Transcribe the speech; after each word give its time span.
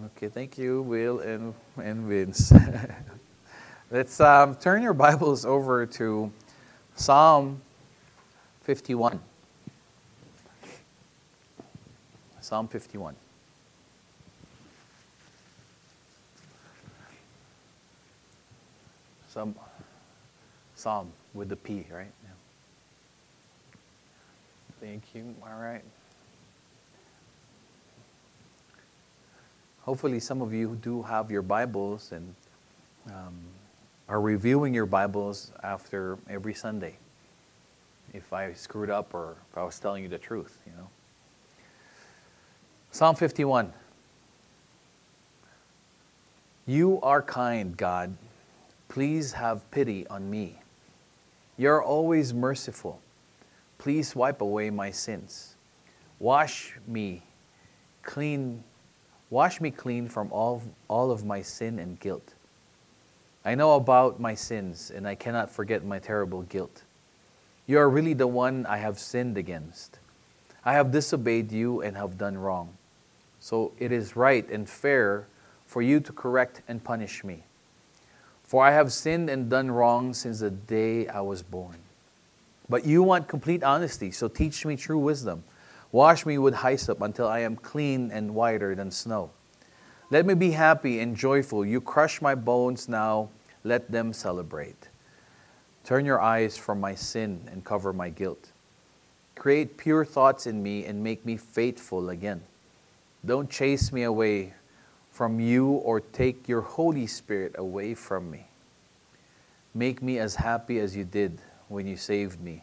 Okay, 0.00 0.28
thank 0.28 0.56
you, 0.56 0.80
Will 0.80 1.20
and, 1.20 1.52
and 1.76 2.06
Vince. 2.08 2.50
Let's 3.90 4.20
um, 4.20 4.54
turn 4.56 4.82
your 4.82 4.94
Bibles 4.94 5.44
over 5.44 5.84
to 5.84 6.32
Psalm 6.96 7.60
51. 8.62 9.20
Psalm 12.40 12.68
51. 12.68 13.14
Some 19.28 19.54
Psalm 20.74 21.12
with 21.34 21.50
the 21.50 21.56
P, 21.56 21.84
right? 21.92 22.06
Yeah. 22.24 22.30
Thank 24.80 25.02
you. 25.14 25.34
All 25.42 25.60
right. 25.60 25.84
Hopefully, 29.82 30.20
some 30.20 30.42
of 30.42 30.54
you 30.54 30.78
do 30.80 31.02
have 31.02 31.30
your 31.30 31.42
Bibles 31.42 32.12
and 32.12 32.34
um, 33.10 33.34
are 34.08 34.20
reviewing 34.20 34.72
your 34.72 34.86
Bibles 34.86 35.50
after 35.62 36.18
every 36.30 36.54
Sunday. 36.54 36.96
If 38.14 38.32
I 38.32 38.52
screwed 38.52 38.90
up 38.90 39.12
or 39.12 39.36
if 39.50 39.58
I 39.58 39.64
was 39.64 39.78
telling 39.80 40.04
you 40.04 40.08
the 40.08 40.18
truth, 40.18 40.58
you 40.66 40.72
know. 40.76 40.88
Psalm 42.92 43.16
51. 43.16 43.72
You 46.66 47.00
are 47.02 47.22
kind, 47.22 47.76
God. 47.76 48.16
Please 48.88 49.32
have 49.32 49.68
pity 49.72 50.06
on 50.06 50.30
me. 50.30 50.60
You're 51.58 51.82
always 51.82 52.32
merciful. 52.32 53.00
Please 53.78 54.14
wipe 54.14 54.40
away 54.40 54.70
my 54.70 54.92
sins. 54.92 55.56
Wash 56.20 56.76
me 56.86 57.22
clean. 58.04 58.62
Wash 59.32 59.62
me 59.62 59.70
clean 59.70 60.10
from 60.10 60.30
all, 60.30 60.60
all 60.88 61.10
of 61.10 61.24
my 61.24 61.40
sin 61.40 61.78
and 61.78 61.98
guilt. 61.98 62.34
I 63.46 63.54
know 63.54 63.76
about 63.76 64.20
my 64.20 64.34
sins, 64.34 64.92
and 64.94 65.08
I 65.08 65.14
cannot 65.14 65.50
forget 65.50 65.82
my 65.82 65.98
terrible 65.98 66.42
guilt. 66.42 66.82
You 67.66 67.78
are 67.78 67.88
really 67.88 68.12
the 68.12 68.26
one 68.26 68.66
I 68.66 68.76
have 68.76 68.98
sinned 68.98 69.38
against. 69.38 69.98
I 70.66 70.74
have 70.74 70.90
disobeyed 70.90 71.50
you 71.50 71.80
and 71.80 71.96
have 71.96 72.18
done 72.18 72.36
wrong. 72.36 72.76
So 73.40 73.72
it 73.78 73.90
is 73.90 74.16
right 74.16 74.46
and 74.50 74.68
fair 74.68 75.28
for 75.64 75.80
you 75.80 75.98
to 76.00 76.12
correct 76.12 76.60
and 76.68 76.84
punish 76.84 77.24
me. 77.24 77.44
For 78.44 78.62
I 78.62 78.72
have 78.72 78.92
sinned 78.92 79.30
and 79.30 79.48
done 79.48 79.70
wrong 79.70 80.12
since 80.12 80.40
the 80.40 80.50
day 80.50 81.08
I 81.08 81.22
was 81.22 81.42
born. 81.42 81.78
But 82.68 82.84
you 82.84 83.02
want 83.02 83.28
complete 83.28 83.62
honesty, 83.62 84.10
so 84.10 84.28
teach 84.28 84.66
me 84.66 84.76
true 84.76 84.98
wisdom. 84.98 85.42
Wash 85.92 86.24
me 86.24 86.38
with 86.38 86.56
hyssop 86.56 87.02
until 87.02 87.28
I 87.28 87.40
am 87.40 87.54
clean 87.56 88.10
and 88.10 88.34
whiter 88.34 88.74
than 88.74 88.90
snow. 88.90 89.30
Let 90.10 90.24
me 90.24 90.34
be 90.34 90.50
happy 90.50 91.00
and 91.00 91.14
joyful. 91.14 91.64
You 91.64 91.80
crush 91.80 92.22
my 92.22 92.34
bones 92.34 92.88
now, 92.88 93.28
let 93.62 93.90
them 93.90 94.12
celebrate. 94.12 94.88
Turn 95.84 96.06
your 96.06 96.20
eyes 96.20 96.56
from 96.56 96.80
my 96.80 96.94
sin 96.94 97.48
and 97.50 97.64
cover 97.64 97.92
my 97.92 98.08
guilt. 98.08 98.52
Create 99.34 99.76
pure 99.76 100.04
thoughts 100.04 100.46
in 100.46 100.62
me 100.62 100.84
and 100.86 101.02
make 101.02 101.26
me 101.26 101.36
faithful 101.36 102.10
again. 102.10 102.42
Don't 103.24 103.50
chase 103.50 103.92
me 103.92 104.02
away 104.02 104.54
from 105.10 105.40
you 105.40 105.68
or 105.68 106.00
take 106.00 106.48
your 106.48 106.62
Holy 106.62 107.06
Spirit 107.06 107.54
away 107.58 107.94
from 107.94 108.30
me. 108.30 108.46
Make 109.74 110.02
me 110.02 110.18
as 110.18 110.34
happy 110.36 110.78
as 110.78 110.96
you 110.96 111.04
did 111.04 111.38
when 111.68 111.86
you 111.86 111.96
saved 111.96 112.40
me 112.40 112.62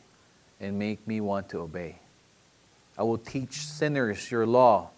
and 0.59 0.77
make 0.77 1.05
me 1.07 1.21
want 1.21 1.49
to 1.49 1.59
obey. 1.59 1.99
I 2.99 3.03
will 3.03 3.17
teach 3.17 3.65
sinners 3.65 4.29
your 4.29 4.45
law 4.45 4.89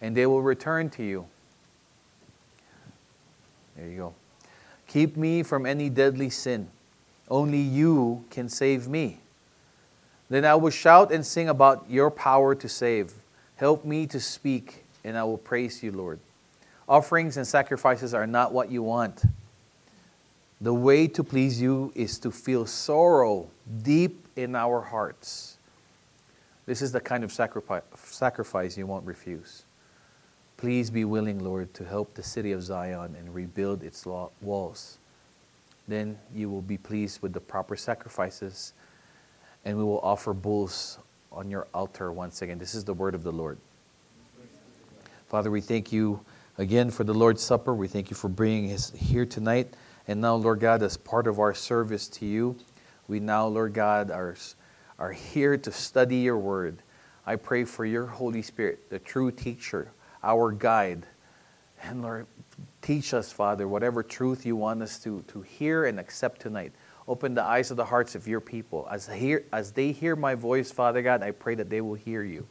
and 0.00 0.16
they 0.16 0.26
will 0.26 0.42
return 0.42 0.88
to 0.90 1.02
you. 1.02 1.26
There 3.76 3.88
you 3.88 3.96
go. 3.96 4.14
Keep 4.86 5.16
me 5.16 5.42
from 5.42 5.66
any 5.66 5.90
deadly 5.90 6.30
sin. 6.30 6.68
Only 7.28 7.58
you 7.58 8.24
can 8.30 8.48
save 8.48 8.86
me. 8.86 9.18
Then 10.30 10.44
I 10.44 10.54
will 10.54 10.70
shout 10.70 11.10
and 11.10 11.26
sing 11.26 11.48
about 11.48 11.86
your 11.90 12.10
power 12.10 12.54
to 12.54 12.68
save. 12.68 13.12
Help 13.56 13.84
me 13.84 14.06
to 14.06 14.20
speak, 14.20 14.84
and 15.02 15.16
I 15.18 15.24
will 15.24 15.38
praise 15.38 15.82
you, 15.82 15.92
Lord. 15.92 16.20
Offerings 16.88 17.36
and 17.36 17.46
sacrifices 17.46 18.14
are 18.14 18.26
not 18.26 18.52
what 18.52 18.70
you 18.70 18.82
want. 18.82 19.24
The 20.60 20.74
way 20.74 21.06
to 21.08 21.24
please 21.24 21.60
you 21.60 21.92
is 21.94 22.18
to 22.20 22.30
feel 22.30 22.66
sorrow 22.66 23.48
deep 23.82 24.26
in 24.36 24.54
our 24.54 24.80
hearts. 24.80 25.51
This 26.72 26.80
is 26.80 26.90
the 26.90 27.02
kind 27.02 27.22
of 27.22 27.30
sacrifice 27.30 28.78
you 28.78 28.86
won't 28.86 29.04
refuse. 29.04 29.64
Please 30.56 30.88
be 30.88 31.04
willing, 31.04 31.44
Lord, 31.44 31.74
to 31.74 31.84
help 31.84 32.14
the 32.14 32.22
city 32.22 32.52
of 32.52 32.62
Zion 32.62 33.14
and 33.14 33.34
rebuild 33.34 33.82
its 33.82 34.06
walls. 34.40 34.96
Then 35.86 36.18
you 36.34 36.48
will 36.48 36.62
be 36.62 36.78
pleased 36.78 37.20
with 37.20 37.34
the 37.34 37.40
proper 37.40 37.76
sacrifices, 37.76 38.72
and 39.66 39.76
we 39.76 39.84
will 39.84 40.00
offer 40.00 40.32
bulls 40.32 40.96
on 41.30 41.50
your 41.50 41.66
altar 41.74 42.10
once 42.10 42.40
again. 42.40 42.56
This 42.56 42.74
is 42.74 42.84
the 42.84 42.94
word 42.94 43.14
of 43.14 43.22
the 43.22 43.32
Lord. 43.32 43.58
Father, 45.28 45.50
we 45.50 45.60
thank 45.60 45.92
you 45.92 46.24
again 46.56 46.90
for 46.90 47.04
the 47.04 47.12
Lord's 47.12 47.42
Supper. 47.42 47.74
We 47.74 47.86
thank 47.86 48.08
you 48.08 48.16
for 48.16 48.28
bringing 48.28 48.72
us 48.72 48.90
here 48.92 49.26
tonight. 49.26 49.74
And 50.08 50.22
now, 50.22 50.36
Lord 50.36 50.60
God, 50.60 50.82
as 50.82 50.96
part 50.96 51.26
of 51.26 51.38
our 51.38 51.52
service 51.52 52.08
to 52.08 52.24
you, 52.24 52.56
we 53.08 53.20
now, 53.20 53.46
Lord 53.46 53.74
God, 53.74 54.10
are, 54.10 54.36
are 54.98 55.12
here 55.12 55.56
to 55.56 55.72
study 55.72 56.16
your 56.16 56.38
word. 56.38 56.82
I 57.26 57.36
pray 57.36 57.64
for 57.64 57.84
your 57.84 58.06
Holy 58.06 58.42
Spirit, 58.42 58.90
the 58.90 58.98
true 58.98 59.30
teacher, 59.30 59.92
our 60.22 60.52
guide. 60.52 61.06
And 61.82 62.02
Lord, 62.02 62.26
teach 62.80 63.14
us, 63.14 63.32
Father, 63.32 63.66
whatever 63.66 64.02
truth 64.02 64.46
you 64.46 64.56
want 64.56 64.82
us 64.82 64.98
to, 65.00 65.22
to 65.28 65.42
hear 65.42 65.86
and 65.86 65.98
accept 65.98 66.40
tonight. 66.40 66.72
Open 67.08 67.34
the 67.34 67.42
eyes 67.42 67.70
of 67.70 67.76
the 67.76 67.84
hearts 67.84 68.14
of 68.14 68.28
your 68.28 68.40
people. 68.40 68.86
As, 68.90 69.08
hear, 69.08 69.44
as 69.52 69.72
they 69.72 69.90
hear 69.92 70.14
my 70.14 70.34
voice, 70.34 70.70
Father 70.70 71.02
God, 71.02 71.22
I 71.22 71.32
pray 71.32 71.54
that 71.56 71.68
they 71.68 71.80
will 71.80 71.94
hear 71.94 72.22
you. 72.22 72.46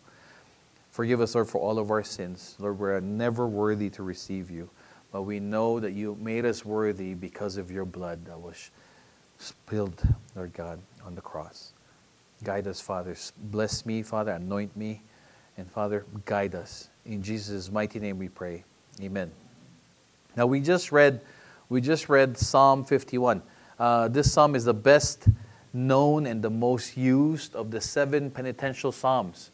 Forgive 0.92 1.22
us, 1.22 1.36
Lord, 1.36 1.48
for 1.48 1.62
all 1.62 1.80
of 1.80 1.90
our 1.90 2.04
sins. 2.04 2.56
Lord, 2.60 2.78
we're 2.78 3.00
never 3.00 3.48
worthy 3.48 3.90
to 3.92 4.04
receive 4.04 4.52
you, 4.52 4.70
but 5.12 5.22
we 5.22 5.40
know 5.40 5.80
that 5.80 5.94
you 5.94 6.18
made 6.20 6.46
us 6.46 6.66
worthy 6.66 7.14
because 7.14 7.56
of 7.56 7.72
your 7.72 7.86
blood 7.86 8.26
that 8.26 8.40
was 8.40 8.72
spilled, 9.38 10.02
Lord 10.36 10.52
God, 10.52 10.82
on 11.06 11.16
the 11.16 11.22
cross. 11.22 11.71
Guide 12.44 12.68
us, 12.68 12.82
Father. 12.82 13.16
Bless 13.38 13.86
me, 13.86 14.02
Father. 14.02 14.32
Anoint 14.32 14.76
me. 14.76 15.02
And 15.58 15.70
Father, 15.70 16.06
guide 16.26 16.56
us. 16.56 16.90
In 17.06 17.22
Jesus' 17.22 17.72
mighty 17.72 18.00
name 18.00 18.18
we 18.18 18.30
pray. 18.30 18.64
Amen. 19.02 19.32
Now 20.36 20.46
we 20.46 20.62
just 20.62 20.92
read, 20.92 21.22
we 21.70 21.82
just 21.82 22.10
read 22.10 22.38
Psalm 22.38 22.84
51. 22.84 23.42
Uh, 23.78 24.08
this 24.08 24.32
psalm 24.32 24.56
is 24.56 24.66
the 24.66 24.74
best 24.74 25.28
known 25.74 26.26
and 26.26 26.42
the 26.42 26.50
most 26.50 26.98
used 26.98 27.56
of 27.56 27.72
the 27.72 27.82
seven 27.82 28.32
penitential 28.32 28.92
psalms 28.92 29.52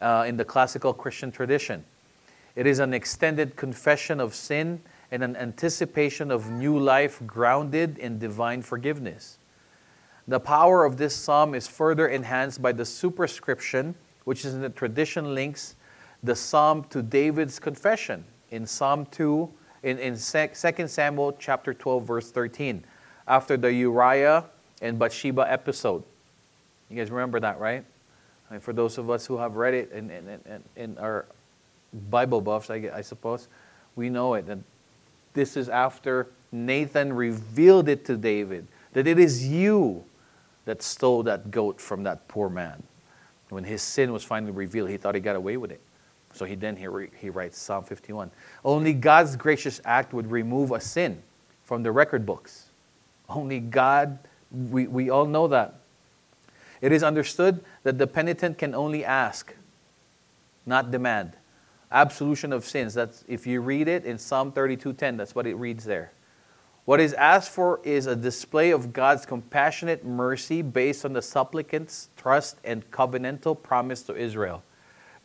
uh, 0.00 0.24
in 0.26 0.36
the 0.36 0.44
classical 0.44 0.92
Christian 0.92 1.30
tradition. 1.30 1.84
It 2.54 2.66
is 2.66 2.78
an 2.78 2.94
extended 2.94 3.56
confession 3.56 4.18
of 4.18 4.34
sin 4.34 4.80
and 5.10 5.22
an 5.22 5.36
anticipation 5.36 6.30
of 6.30 6.50
new 6.50 6.78
life 6.78 7.20
grounded 7.26 7.98
in 7.98 8.18
divine 8.18 8.62
forgiveness. 8.62 9.38
The 10.28 10.40
power 10.40 10.84
of 10.84 10.96
this 10.96 11.14
psalm 11.14 11.54
is 11.54 11.68
further 11.68 12.08
enhanced 12.08 12.60
by 12.60 12.72
the 12.72 12.84
superscription, 12.84 13.94
which 14.24 14.44
is 14.44 14.54
in 14.54 14.60
the 14.60 14.70
tradition 14.70 15.34
links 15.34 15.76
the 16.22 16.34
psalm 16.34 16.84
to 16.90 17.02
David's 17.02 17.58
confession 17.60 18.24
in 18.50 18.66
Psalm 18.66 19.06
2, 19.06 19.48
in, 19.84 19.98
in 19.98 20.16
2 20.16 20.88
Samuel 20.88 21.32
chapter 21.38 21.72
12, 21.72 22.04
verse 22.04 22.30
13, 22.32 22.84
after 23.28 23.56
the 23.56 23.72
Uriah 23.72 24.44
and 24.82 24.98
Bathsheba 24.98 25.50
episode. 25.50 26.02
You 26.90 26.96
guys 26.96 27.10
remember 27.10 27.38
that, 27.40 27.60
right? 27.60 27.84
And 28.50 28.62
for 28.62 28.72
those 28.72 28.98
of 28.98 29.10
us 29.10 29.26
who 29.26 29.36
have 29.36 29.56
read 29.56 29.74
it 29.74 29.92
in, 29.92 30.10
in, 30.10 30.62
in 30.76 30.98
our 30.98 31.26
Bible 32.10 32.40
buffs, 32.40 32.70
I, 32.70 32.90
I 32.92 33.00
suppose, 33.00 33.48
we 33.94 34.08
know 34.08 34.34
it. 34.34 34.46
That 34.46 34.58
this 35.34 35.56
is 35.56 35.68
after 35.68 36.28
Nathan 36.50 37.12
revealed 37.12 37.88
it 37.88 38.04
to 38.06 38.16
David 38.16 38.66
that 38.96 39.06
it 39.06 39.18
is 39.18 39.46
you 39.46 40.02
that 40.66 40.82
stole 40.82 41.22
that 41.22 41.50
goat 41.50 41.80
from 41.80 42.02
that 42.02 42.28
poor 42.28 42.50
man. 42.50 42.82
When 43.48 43.64
his 43.64 43.80
sin 43.80 44.12
was 44.12 44.22
finally 44.22 44.52
revealed, 44.52 44.90
he 44.90 44.96
thought 44.96 45.14
he 45.14 45.20
got 45.20 45.36
away 45.36 45.56
with 45.56 45.70
it. 45.70 45.80
So 46.34 46.44
he 46.44 46.54
then 46.54 46.76
he, 46.76 46.86
he 47.18 47.30
writes 47.30 47.58
Psalm 47.58 47.84
51. 47.84 48.30
Only 48.64 48.92
God's 48.92 49.36
gracious 49.36 49.80
act 49.84 50.12
would 50.12 50.30
remove 50.30 50.72
a 50.72 50.80
sin 50.80 51.22
from 51.64 51.82
the 51.82 51.90
record 51.90 52.26
books. 52.26 52.66
Only 53.28 53.58
God, 53.58 54.18
we, 54.50 54.86
we 54.86 55.08
all 55.08 55.24
know 55.24 55.48
that. 55.48 55.80
It 56.80 56.92
is 56.92 57.02
understood 57.02 57.64
that 57.84 57.98
the 57.98 58.06
penitent 58.06 58.58
can 58.58 58.74
only 58.74 59.04
ask, 59.04 59.54
not 60.66 60.90
demand. 60.90 61.32
Absolution 61.90 62.52
of 62.52 62.64
sins. 62.64 62.94
That's 62.94 63.24
if 63.28 63.46
you 63.46 63.60
read 63.60 63.88
it 63.88 64.04
in 64.04 64.18
Psalm 64.18 64.52
32:10, 64.52 65.16
that's 65.16 65.34
what 65.34 65.46
it 65.46 65.54
reads 65.54 65.84
there. 65.84 66.12
What 66.86 67.00
is 67.00 67.14
asked 67.14 67.50
for 67.50 67.80
is 67.82 68.06
a 68.06 68.14
display 68.14 68.70
of 68.70 68.92
God's 68.92 69.26
compassionate 69.26 70.04
mercy 70.04 70.62
based 70.62 71.04
on 71.04 71.14
the 71.14 71.20
supplicant's 71.20 72.10
trust 72.16 72.58
and 72.62 72.88
covenantal 72.92 73.60
promise 73.60 74.02
to 74.04 74.14
Israel. 74.14 74.62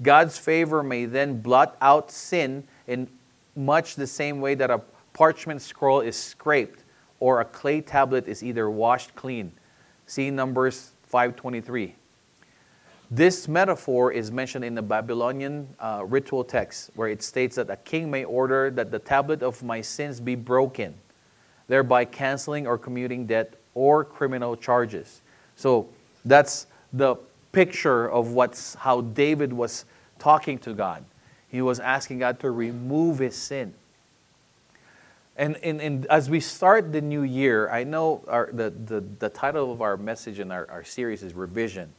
God's 0.02 0.40
favor 0.40 0.82
may 0.82 1.06
then 1.06 1.40
blot 1.40 1.78
out 1.80 2.10
sin 2.10 2.64
in 2.88 3.08
much 3.56 3.94
the 3.94 4.08
same 4.08 4.42
way 4.42 4.56
that 4.56 4.72
a 4.72 4.82
parchment 5.14 5.62
scroll 5.62 6.02
is 6.02 6.16
scraped 6.16 6.84
or 7.20 7.42
a 7.42 7.46
clay 7.46 7.80
tablet 7.80 8.28
is 8.28 8.42
either 8.42 8.68
washed 8.68 9.16
clean. 9.16 9.52
See 10.08 10.32
Numbers 10.32 10.94
523. 11.04 11.94
This 13.12 13.48
metaphor 13.48 14.12
is 14.12 14.32
mentioned 14.32 14.66
in 14.66 14.74
the 14.74 14.82
Babylonian 14.82 15.68
uh, 15.80 16.04
ritual 16.08 16.44
text, 16.44 16.90
where 16.96 17.10
it 17.10 17.22
states 17.22 17.58
that 17.58 17.70
a 17.70 17.76
king 17.76 18.10
may 18.10 18.24
order 18.24 18.72
that 18.72 18.90
the 18.90 18.98
tablet 18.98 19.44
of 19.44 19.62
my 19.62 19.82
sins 19.82 20.20
be 20.20 20.34
broken, 20.34 20.96
thereby 21.72 22.04
canceling 22.04 22.68
or 22.68 22.78
commuting 22.78 23.26
debt 23.26 23.54
or 23.76 24.04
criminal 24.04 24.58
charges. 24.58 25.22
So 25.56 25.88
that's 26.26 26.68
the 26.92 27.16
picture 27.54 28.12
of 28.12 28.34
what's 28.34 28.76
how 28.76 29.00
David 29.00 29.54
was 29.54 29.86
talking 30.20 30.58
to 30.60 30.74
God. 30.74 31.06
He 31.48 31.62
was 31.62 31.80
asking 31.80 32.20
God 32.20 32.42
to 32.42 32.52
remove 32.52 33.20
his 33.20 33.38
sin. 33.38 33.74
And, 35.38 35.56
and, 35.64 35.82
and 35.82 36.06
as 36.08 36.30
we 36.30 36.42
start 36.42 36.92
the 36.92 37.00
new 37.00 37.22
year, 37.22 37.70
I 37.70 37.86
know 37.86 38.22
our, 38.28 38.50
the, 38.52 38.70
the, 38.72 39.00
the 39.20 39.30
title 39.30 39.72
of 39.72 39.82
our 39.82 39.96
message 39.96 40.42
in 40.42 40.52
our, 40.52 40.70
our 40.70 40.84
series 40.84 41.24
is 41.24 41.34
Revision. 41.34 41.94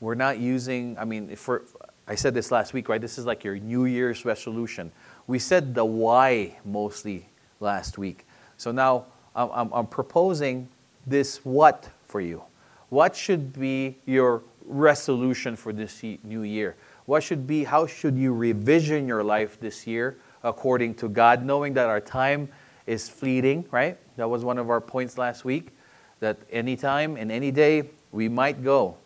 We're 0.00 0.14
not 0.14 0.38
using, 0.38 0.98
I 0.98 1.06
mean, 1.06 1.34
for, 1.36 1.62
I 2.06 2.16
said 2.16 2.34
this 2.34 2.50
last 2.50 2.74
week, 2.74 2.90
right? 2.90 3.00
This 3.00 3.16
is 3.16 3.24
like 3.24 3.44
your 3.44 3.58
New 3.58 3.86
Year's 3.86 4.26
resolution. 4.26 4.92
We 5.26 5.38
said 5.38 5.74
the 5.74 5.86
why 5.86 6.58
mostly 6.66 7.24
last 7.60 7.96
week. 7.96 8.26
So 8.60 8.72
now 8.72 9.06
I'm, 9.34 9.72
I'm, 9.72 9.86
proposing 9.86 10.68
this 11.06 11.38
what 11.46 11.88
for 12.04 12.20
you. 12.20 12.42
What 12.90 13.16
should 13.16 13.58
be 13.58 13.96
your 14.04 14.42
resolution 14.66 15.56
for 15.56 15.72
this 15.72 16.02
new 16.02 16.42
year? 16.42 16.76
What 17.06 17.22
should 17.22 17.46
be, 17.46 17.64
how 17.64 17.86
should 17.86 18.18
you 18.18 18.34
revision 18.34 19.08
your 19.08 19.24
life 19.24 19.58
this 19.60 19.86
year 19.86 20.18
according 20.42 20.96
to 20.96 21.08
God, 21.08 21.42
knowing 21.42 21.72
that 21.72 21.86
our 21.86 22.02
time 22.02 22.50
is 22.86 23.08
fleeting, 23.08 23.64
right? 23.70 23.96
That 24.18 24.28
was 24.28 24.44
one 24.44 24.58
of 24.58 24.68
our 24.68 24.82
points 24.82 25.16
last 25.16 25.42
week, 25.42 25.70
that 26.18 26.36
anytime 26.50 27.16
and 27.16 27.32
any 27.32 27.50
day 27.50 27.88
we 28.12 28.28
might 28.28 28.62
go. 28.62 28.98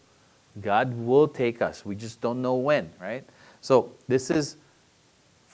God 0.62 0.92
will 0.94 1.28
take 1.28 1.62
us. 1.62 1.86
We 1.86 1.94
just 1.94 2.20
don't 2.20 2.42
know 2.42 2.56
when, 2.56 2.90
right? 3.00 3.24
So 3.60 3.92
this 4.08 4.30
is 4.30 4.56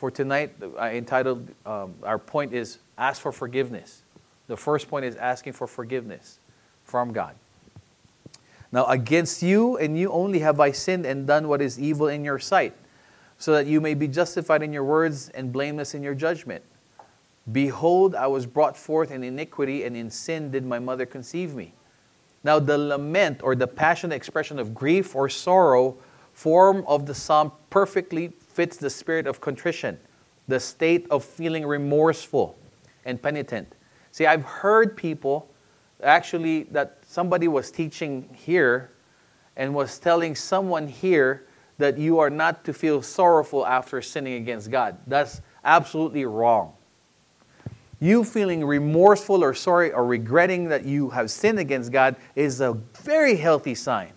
for 0.01 0.11
tonight. 0.11 0.55
I 0.79 0.93
entitled 0.93 1.47
um, 1.67 1.93
our 2.03 2.19
point 2.19 2.55
is 2.55 2.79
ask 2.97 3.21
for 3.21 3.33
forgiveness. 3.33 4.01
The 4.47 4.57
first 4.57 4.89
point 4.89 5.05
is 5.05 5.15
asking 5.15 5.53
for 5.53 5.67
forgiveness 5.67 6.39
from 6.85 7.13
God. 7.13 7.35
Now 8.73 8.87
against 8.87 9.43
you 9.43 9.77
and 9.77 9.99
you 9.99 10.11
only 10.11 10.39
have 10.39 10.59
I 10.59 10.73
sinned 10.73 11.05
and 11.05 11.27
done 11.27 11.49
what 11.49 11.61
is 11.61 11.79
evil 11.79 12.09
in 12.09 12.25
your 12.25 12.39
sight, 12.39 12.73
so 13.37 13.53
that 13.53 13.67
you 13.67 13.79
may 13.79 13.93
be 13.93 14.09
justified 14.09 14.63
in 14.63 14.73
your 14.73 14.85
words 14.85 15.29
and 15.29 15.53
blameless 15.53 15.93
in 15.93 16.03
your 16.03 16.15
judgment. 16.15 16.65
Behold, 17.53 18.15
I 18.15 18.27
was 18.27 18.47
brought 18.47 18.79
forth 18.79 19.11
in 19.11 19.23
iniquity, 19.23 19.85
and 19.85 19.95
in 19.95 20.11
sin 20.11 20.51
did 20.51 20.65
my 20.65 20.79
mother 20.79 21.05
conceive 21.05 21.55
me. 21.55 21.75
Now, 22.43 22.59
the 22.59 22.79
lament 22.79 23.43
or 23.43 23.55
the 23.55 23.67
passionate 23.67 24.15
expression 24.15 24.59
of 24.59 24.75
grief 24.75 25.15
or 25.15 25.29
sorrow 25.29 25.99
form 26.33 26.85
of 26.87 27.05
the 27.05 27.15
psalm 27.15 27.53
perfectly 27.69 28.33
fits 28.61 28.77
the 28.77 28.91
spirit 28.91 29.27
of 29.27 29.41
contrition, 29.41 29.99
the 30.47 30.61
state 30.61 31.07
of 31.11 31.25
feeling 31.25 31.65
remorseful 31.65 32.59
and 33.07 33.23
penitent. 33.23 33.75
See, 34.13 34.27
I've 34.27 34.45
heard 34.45 34.99
people 34.99 35.49
actually 36.03 36.65
that 36.65 36.99
somebody 37.01 37.49
was 37.49 37.71
teaching 37.71 38.29
here 38.35 38.91
and 39.57 39.75
was 39.75 39.99
telling 39.99 40.35
someone 40.35 40.89
here 40.89 41.47
that 41.79 41.97
you 41.97 42.19
are 42.19 42.29
not 42.29 42.63
to 42.67 42.75
feel 42.75 43.01
sorrowful 43.01 43.67
after 43.67 44.03
sinning 44.03 44.35
against 44.35 44.71
God. 44.71 44.99
That's 45.07 45.41
absolutely 45.65 46.27
wrong. 46.27 46.75
You 47.99 48.25
feeling 48.25 48.63
remorseful 48.63 49.43
or 49.43 49.55
sorry 49.55 49.91
or 49.91 50.05
regretting 50.05 50.69
that 50.69 50.85
you 50.85 51.09
have 51.09 51.31
sinned 51.31 51.59
against 51.59 51.93
God 51.93 52.15
is 52.35 52.61
a 52.61 52.75
very 52.75 53.37
healthy 53.37 53.75
sign. 53.75 54.13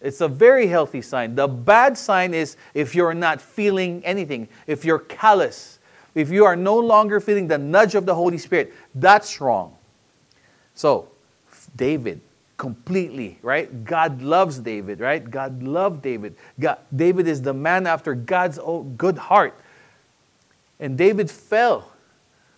It's 0.00 0.20
a 0.20 0.28
very 0.28 0.66
healthy 0.66 1.02
sign. 1.02 1.34
The 1.34 1.48
bad 1.48 1.96
sign 1.96 2.34
is 2.34 2.56
if 2.74 2.94
you're 2.94 3.14
not 3.14 3.40
feeling 3.40 4.04
anything, 4.04 4.48
if 4.66 4.84
you're 4.84 4.98
callous, 4.98 5.78
if 6.14 6.30
you 6.30 6.44
are 6.44 6.56
no 6.56 6.78
longer 6.78 7.20
feeling 7.20 7.48
the 7.48 7.58
nudge 7.58 7.94
of 7.94 8.06
the 8.06 8.14
Holy 8.14 8.38
Spirit, 8.38 8.72
that's 8.94 9.40
wrong. 9.40 9.74
So, 10.74 11.08
David, 11.74 12.20
completely, 12.56 13.38
right? 13.42 13.84
God 13.84 14.22
loves 14.22 14.58
David, 14.58 15.00
right? 15.00 15.28
God 15.28 15.62
loved 15.62 16.02
David. 16.02 16.36
God, 16.60 16.78
David 16.94 17.26
is 17.26 17.42
the 17.42 17.54
man 17.54 17.86
after 17.86 18.14
God's 18.14 18.58
good 18.96 19.18
heart. 19.18 19.54
And 20.78 20.98
David 20.98 21.30
fell 21.30 21.92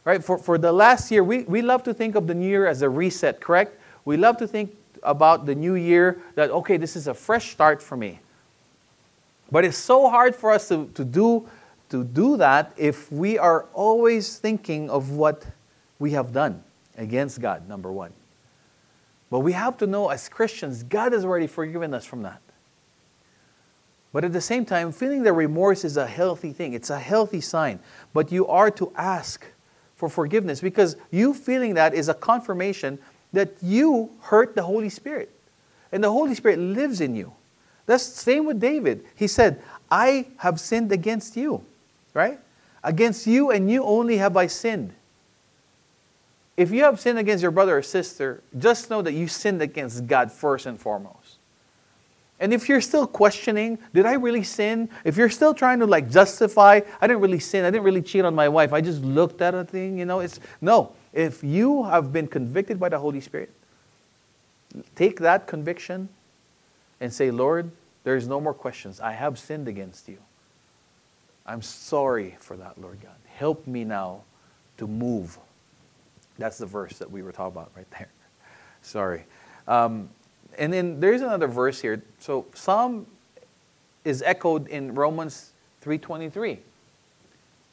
Right? 0.08 0.24
For, 0.24 0.38
for 0.38 0.56
the 0.56 0.72
last 0.72 1.10
year, 1.10 1.22
we, 1.22 1.42
we 1.42 1.60
love 1.60 1.82
to 1.82 1.92
think 1.92 2.14
of 2.14 2.26
the 2.26 2.34
new 2.34 2.48
year 2.48 2.66
as 2.66 2.80
a 2.80 2.88
reset, 2.88 3.42
correct? 3.42 3.78
We 4.06 4.16
love 4.16 4.38
to 4.38 4.46
think 4.46 4.74
about 5.02 5.46
the 5.46 5.54
new 5.54 5.74
year 5.74 6.20
that, 6.34 6.50
okay, 6.50 6.76
this 6.76 6.96
is 6.96 7.06
a 7.06 7.14
fresh 7.14 7.52
start 7.52 7.82
for 7.82 7.96
me. 7.96 8.20
But 9.50 9.64
it's 9.64 9.78
so 9.78 10.08
hard 10.08 10.36
for 10.36 10.50
us 10.50 10.68
to, 10.68 10.90
to, 10.94 11.04
do, 11.04 11.48
to 11.90 12.04
do 12.04 12.36
that 12.36 12.72
if 12.76 13.10
we 13.10 13.38
are 13.38 13.66
always 13.72 14.38
thinking 14.38 14.90
of 14.90 15.12
what 15.12 15.46
we 15.98 16.12
have 16.12 16.32
done 16.32 16.62
against 16.96 17.40
God, 17.40 17.68
number 17.68 17.90
one. 17.90 18.12
But 19.30 19.40
we 19.40 19.52
have 19.52 19.76
to 19.78 19.86
know 19.86 20.08
as 20.08 20.28
Christians, 20.28 20.82
God 20.82 21.12
has 21.12 21.24
already 21.24 21.46
forgiven 21.46 21.94
us 21.94 22.04
from 22.04 22.22
that. 22.22 22.40
But 24.12 24.24
at 24.24 24.32
the 24.32 24.40
same 24.40 24.64
time, 24.64 24.90
feeling 24.92 25.22
the 25.22 25.32
remorse 25.32 25.84
is 25.84 25.96
a 25.96 26.06
healthy 26.06 26.52
thing, 26.52 26.72
it's 26.72 26.90
a 26.90 26.98
healthy 26.98 27.40
sign. 27.40 27.78
But 28.12 28.32
you 28.32 28.46
are 28.46 28.70
to 28.72 28.92
ask 28.96 29.46
for 29.94 30.08
forgiveness 30.08 30.60
because 30.60 30.96
you 31.10 31.34
feeling 31.34 31.74
that 31.74 31.92
is 31.92 32.08
a 32.08 32.14
confirmation 32.14 32.98
that 33.32 33.54
you 33.62 34.10
hurt 34.20 34.54
the 34.54 34.62
Holy 34.62 34.88
Spirit. 34.88 35.30
And 35.92 36.02
the 36.02 36.10
Holy 36.10 36.34
Spirit 36.34 36.58
lives 36.58 37.00
in 37.00 37.14
you. 37.14 37.32
That's 37.86 38.08
the 38.10 38.18
same 38.18 38.44
with 38.44 38.60
David. 38.60 39.04
He 39.14 39.26
said, 39.26 39.62
I 39.90 40.26
have 40.38 40.60
sinned 40.60 40.92
against 40.92 41.36
you, 41.36 41.64
right? 42.12 42.38
Against 42.84 43.26
you 43.26 43.50
and 43.50 43.70
you 43.70 43.82
only 43.84 44.18
have 44.18 44.36
I 44.36 44.46
sinned. 44.46 44.92
If 46.56 46.70
you 46.70 46.82
have 46.82 47.00
sinned 47.00 47.18
against 47.18 47.40
your 47.40 47.52
brother 47.52 47.78
or 47.78 47.82
sister, 47.82 48.42
just 48.58 48.90
know 48.90 49.00
that 49.02 49.12
you 49.12 49.28
sinned 49.28 49.62
against 49.62 50.06
God 50.06 50.32
first 50.32 50.66
and 50.66 50.78
foremost. 50.78 51.38
And 52.40 52.52
if 52.52 52.68
you're 52.68 52.80
still 52.80 53.06
questioning, 53.06 53.78
did 53.94 54.06
I 54.06 54.14
really 54.14 54.44
sin? 54.44 54.88
If 55.04 55.16
you're 55.16 55.30
still 55.30 55.54
trying 55.54 55.80
to 55.80 55.86
like 55.86 56.10
justify, 56.10 56.80
I 57.00 57.06
didn't 57.06 57.22
really 57.22 57.40
sin, 57.40 57.64
I 57.64 57.70
didn't 57.70 57.84
really 57.84 58.02
cheat 58.02 58.24
on 58.24 58.34
my 58.34 58.48
wife, 58.48 58.72
I 58.72 58.80
just 58.80 59.02
looked 59.02 59.40
at 59.40 59.54
a 59.54 59.64
thing, 59.64 59.98
you 59.98 60.04
know, 60.04 60.20
it's 60.20 60.38
no. 60.60 60.92
If 61.18 61.42
you 61.42 61.82
have 61.82 62.12
been 62.12 62.28
convicted 62.28 62.78
by 62.78 62.90
the 62.90 62.98
Holy 63.00 63.20
Spirit, 63.20 63.50
take 64.94 65.18
that 65.18 65.48
conviction 65.48 66.08
and 67.00 67.12
say, 67.12 67.32
Lord, 67.32 67.72
there's 68.04 68.28
no 68.28 68.40
more 68.40 68.54
questions. 68.54 69.00
I 69.00 69.10
have 69.14 69.36
sinned 69.36 69.66
against 69.66 70.08
you. 70.08 70.18
I'm 71.44 71.60
sorry 71.60 72.36
for 72.38 72.56
that, 72.58 72.80
Lord 72.80 73.00
God. 73.02 73.16
Help 73.26 73.66
me 73.66 73.82
now 73.82 74.20
to 74.76 74.86
move. 74.86 75.36
That's 76.38 76.58
the 76.58 76.66
verse 76.66 76.98
that 76.98 77.10
we 77.10 77.22
were 77.22 77.32
talking 77.32 77.56
about 77.56 77.72
right 77.74 77.90
there. 77.90 78.10
Sorry. 78.82 79.24
Um, 79.66 80.10
and 80.56 80.72
then 80.72 81.00
there's 81.00 81.22
another 81.22 81.48
verse 81.48 81.80
here. 81.80 82.00
So 82.20 82.46
Psalm 82.54 83.08
is 84.04 84.22
echoed 84.22 84.68
in 84.68 84.94
Romans 84.94 85.50
3:23. 85.84 86.58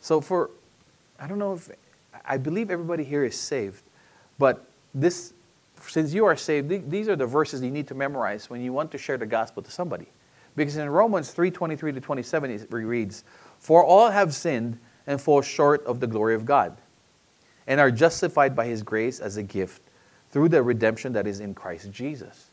So 0.02 0.20
for 0.20 0.50
I 1.20 1.28
don't 1.28 1.38
know 1.38 1.54
if 1.54 1.70
I 2.24 2.38
believe 2.38 2.72
everybody 2.72 3.04
here 3.04 3.24
is 3.24 3.40
saved, 3.40 3.84
but 4.38 4.68
this 4.94 5.34
since 5.82 6.14
you 6.14 6.26
are 6.26 6.36
saved, 6.36 6.90
these 6.90 7.10
are 7.10 7.16
the 7.16 7.26
verses 7.26 7.62
you 7.62 7.70
need 7.70 7.88
to 7.88 7.96
memorize 7.96 8.50
when 8.50 8.62
you 8.62 8.74
want 8.74 8.92
to 8.92 8.98
share 8.98 9.18
the 9.18 9.26
gospel 9.26 9.62
to 9.62 9.72
somebody. 9.72 10.08
Because 10.56 10.78
in 10.78 10.90
Romans 10.90 11.32
3:23 11.32 11.92
to 11.94 12.00
27 12.00 12.50
it 12.50 12.72
reads, 12.72 13.24
"For 13.60 13.84
all 13.84 14.10
have 14.10 14.34
sinned 14.34 14.80
and 15.06 15.22
fall 15.22 15.42
short 15.42 15.86
of 15.86 16.00
the 16.00 16.08
glory 16.08 16.34
of 16.34 16.46
God, 16.46 16.78
and 17.68 17.80
are 17.80 17.92
justified 17.92 18.56
by 18.56 18.66
his 18.68 18.84
grace 18.84 19.20
as 19.20 19.38
a 19.38 19.44
gift 19.44 19.82
through 20.32 20.50
the 20.50 20.64
redemption 20.64 21.14
that 21.14 21.28
is 21.28 21.40
in 21.40 21.54
Christ 21.54 21.92
Jesus." 21.92 22.52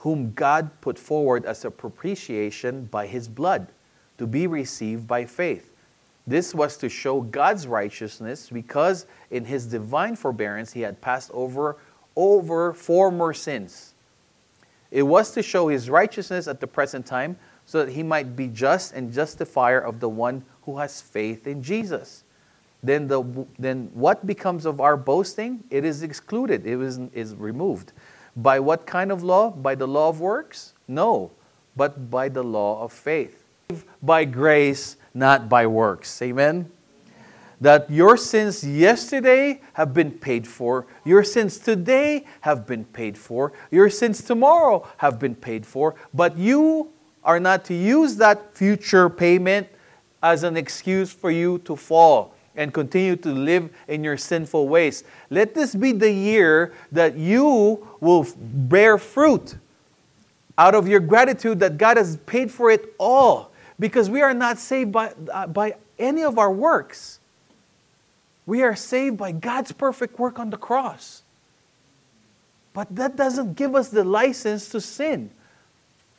whom 0.00 0.32
God 0.32 0.70
put 0.80 0.98
forward 0.98 1.44
as 1.44 1.64
a 1.64 1.70
propitiation 1.70 2.86
by 2.86 3.06
his 3.06 3.28
blood 3.28 3.68
to 4.16 4.26
be 4.26 4.46
received 4.46 5.06
by 5.06 5.26
faith. 5.26 5.69
This 6.30 6.54
was 6.54 6.76
to 6.76 6.88
show 6.88 7.22
God's 7.22 7.66
righteousness 7.66 8.50
because 8.52 9.06
in 9.32 9.44
his 9.44 9.66
divine 9.66 10.14
forbearance 10.14 10.72
he 10.72 10.82
had 10.82 11.00
passed 11.00 11.28
over 11.34 11.76
over 12.14 12.72
former 12.72 13.32
sins. 13.32 13.94
It 14.92 15.02
was 15.02 15.32
to 15.32 15.42
show 15.42 15.66
his 15.66 15.90
righteousness 15.90 16.46
at 16.46 16.60
the 16.60 16.68
present 16.68 17.04
time 17.04 17.36
so 17.66 17.84
that 17.84 17.92
he 17.92 18.04
might 18.04 18.36
be 18.36 18.46
just 18.46 18.92
and 18.92 19.12
justifier 19.12 19.80
of 19.80 19.98
the 19.98 20.08
one 20.08 20.44
who 20.62 20.78
has 20.78 21.00
faith 21.00 21.48
in 21.48 21.64
Jesus. 21.64 22.22
Then, 22.80 23.08
the, 23.08 23.24
then 23.58 23.90
what 23.92 24.24
becomes 24.24 24.66
of 24.66 24.80
our 24.80 24.96
boasting? 24.96 25.64
It 25.68 25.84
is 25.84 26.04
excluded, 26.04 26.64
it 26.64 26.80
is, 26.80 27.00
is 27.12 27.34
removed. 27.34 27.92
By 28.36 28.60
what 28.60 28.86
kind 28.86 29.10
of 29.10 29.24
law? 29.24 29.50
By 29.50 29.74
the 29.74 29.88
law 29.88 30.08
of 30.08 30.20
works? 30.20 30.74
No, 30.86 31.32
but 31.74 32.08
by 32.08 32.28
the 32.28 32.44
law 32.44 32.84
of 32.84 32.92
faith. 32.92 33.42
By 34.00 34.26
grace, 34.26 34.96
not 35.14 35.48
by 35.48 35.66
works. 35.66 36.20
Amen? 36.22 36.70
that 37.60 37.90
your 37.90 38.16
sins 38.16 38.64
yesterday 38.64 39.60
have 39.74 39.92
been 39.92 40.10
paid 40.10 40.46
for, 40.46 40.86
your 41.04 41.22
sins 41.22 41.58
today 41.58 42.24
have 42.40 42.66
been 42.66 42.84
paid 42.84 43.18
for, 43.18 43.52
your 43.70 43.90
sins 43.90 44.22
tomorrow 44.22 44.86
have 44.96 45.18
been 45.18 45.34
paid 45.34 45.66
for, 45.66 45.94
but 46.14 46.38
you 46.38 46.90
are 47.22 47.38
not 47.38 47.64
to 47.66 47.74
use 47.74 48.16
that 48.16 48.56
future 48.56 49.10
payment 49.10 49.68
as 50.22 50.42
an 50.42 50.56
excuse 50.56 51.12
for 51.12 51.30
you 51.30 51.58
to 51.58 51.76
fall 51.76 52.34
and 52.56 52.72
continue 52.72 53.16
to 53.16 53.30
live 53.30 53.70
in 53.88 54.02
your 54.02 54.16
sinful 54.16 54.68
ways. 54.68 55.04
Let 55.28 55.54
this 55.54 55.74
be 55.74 55.92
the 55.92 56.10
year 56.10 56.72
that 56.92 57.16
you 57.16 57.86
will 58.00 58.26
bear 58.36 58.96
fruit 58.96 59.56
out 60.56 60.74
of 60.74 60.88
your 60.88 61.00
gratitude 61.00 61.60
that 61.60 61.78
God 61.78 61.96
has 61.96 62.16
paid 62.18 62.50
for 62.50 62.70
it 62.70 62.94
all 62.98 63.49
because 63.80 64.08
we 64.08 64.22
are 64.22 64.34
not 64.34 64.58
saved 64.58 64.92
by, 64.92 65.12
uh, 65.32 65.48
by 65.48 65.74
any 65.98 66.22
of 66.22 66.38
our 66.38 66.52
works. 66.52 67.18
We 68.46 68.62
are 68.62 68.76
saved 68.76 69.16
by 69.16 69.32
God's 69.32 69.72
perfect 69.72 70.18
work 70.18 70.38
on 70.38 70.50
the 70.50 70.56
cross. 70.56 71.22
But 72.72 72.94
that 72.94 73.16
doesn't 73.16 73.54
give 73.54 73.74
us 73.74 73.88
the 73.88 74.04
license 74.04 74.68
to 74.68 74.80
sin. 74.80 75.30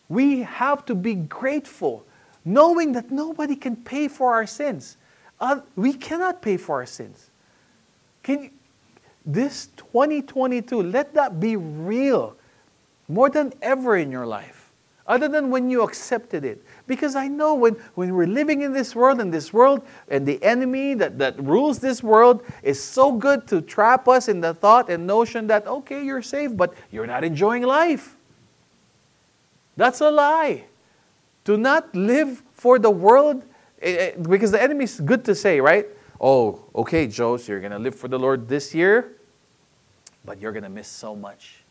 We 0.10 0.42
have 0.42 0.86
to 0.88 0.96
be 0.96 1.16
grateful, 1.16 2.04
knowing 2.44 2.92
that 2.94 3.12
nobody 3.12 3.56
can 3.56 3.78
pay 3.78 4.10
for 4.10 4.34
our 4.34 4.46
sins. 4.46 4.98
Uh, 5.40 5.62
we 5.76 5.94
cannot 5.94 6.42
pay 6.42 6.58
for 6.58 6.76
our 6.76 6.86
sins. 6.86 7.30
Can 8.24 8.44
you, 8.44 8.50
this 9.26 9.68
2022, 9.78 10.82
let 10.82 11.14
that 11.14 11.40
be 11.40 11.56
real 11.56 12.36
more 13.08 13.30
than 13.30 13.54
ever 13.62 13.96
in 13.96 14.12
your 14.12 14.26
life, 14.26 14.61
other 15.08 15.28
than 15.28 15.50
when 15.50 15.70
you 15.70 15.82
accepted 15.82 16.46
it. 16.46 16.64
Because 16.88 17.16
I 17.16 17.28
know 17.28 17.56
when, 17.56 17.74
when 17.96 18.14
we're 18.14 18.28
living 18.28 18.62
in 18.62 18.74
this 18.74 18.96
world, 18.96 19.20
and 19.20 19.34
this 19.34 19.52
world, 19.52 19.82
and 20.08 20.26
the 20.26 20.42
enemy 20.44 20.94
that, 20.96 21.18
that 21.20 21.42
rules 21.42 21.80
this 21.80 22.04
world 22.04 22.44
is 22.64 22.82
so 22.82 23.12
good 23.12 23.48
to 23.48 23.62
trap 23.62 24.08
us 24.08 24.28
in 24.28 24.42
the 24.42 24.54
thought 24.54 24.90
and 24.90 25.08
notion 25.08 25.48
that, 25.48 25.68
okay, 25.68 26.04
you're 26.04 26.22
saved, 26.22 26.58
but 26.58 26.74
you're 26.92 27.08
not 27.08 27.24
enjoying 27.24 27.64
life. 27.64 28.16
That's 29.76 30.02
a 30.02 30.12
lie. 30.12 30.66
Do 31.44 31.58
not 31.58 31.96
live 31.96 32.44
for 32.54 32.78
the 32.78 32.92
world, 32.92 33.44
eh, 33.82 33.96
eh, 33.96 34.12
because 34.22 34.52
the 34.52 34.62
enemy 34.62 34.84
is 34.84 35.00
good 35.00 35.26
to 35.26 35.34
say, 35.34 35.60
right? 35.60 35.88
Oh, 36.20 36.66
okay, 36.76 37.08
Joe, 37.08 37.38
so 37.38 37.52
you're 37.52 37.62
going 37.62 37.72
to 37.72 37.80
live 37.80 37.96
for 37.96 38.08
the 38.08 38.20
Lord 38.20 38.48
this 38.48 38.76
year, 38.76 39.14
but 40.24 40.40
you're 40.40 40.52
going 40.52 40.64
to 40.64 40.70
miss 40.70 40.88
so 40.88 41.16
much. 41.16 41.64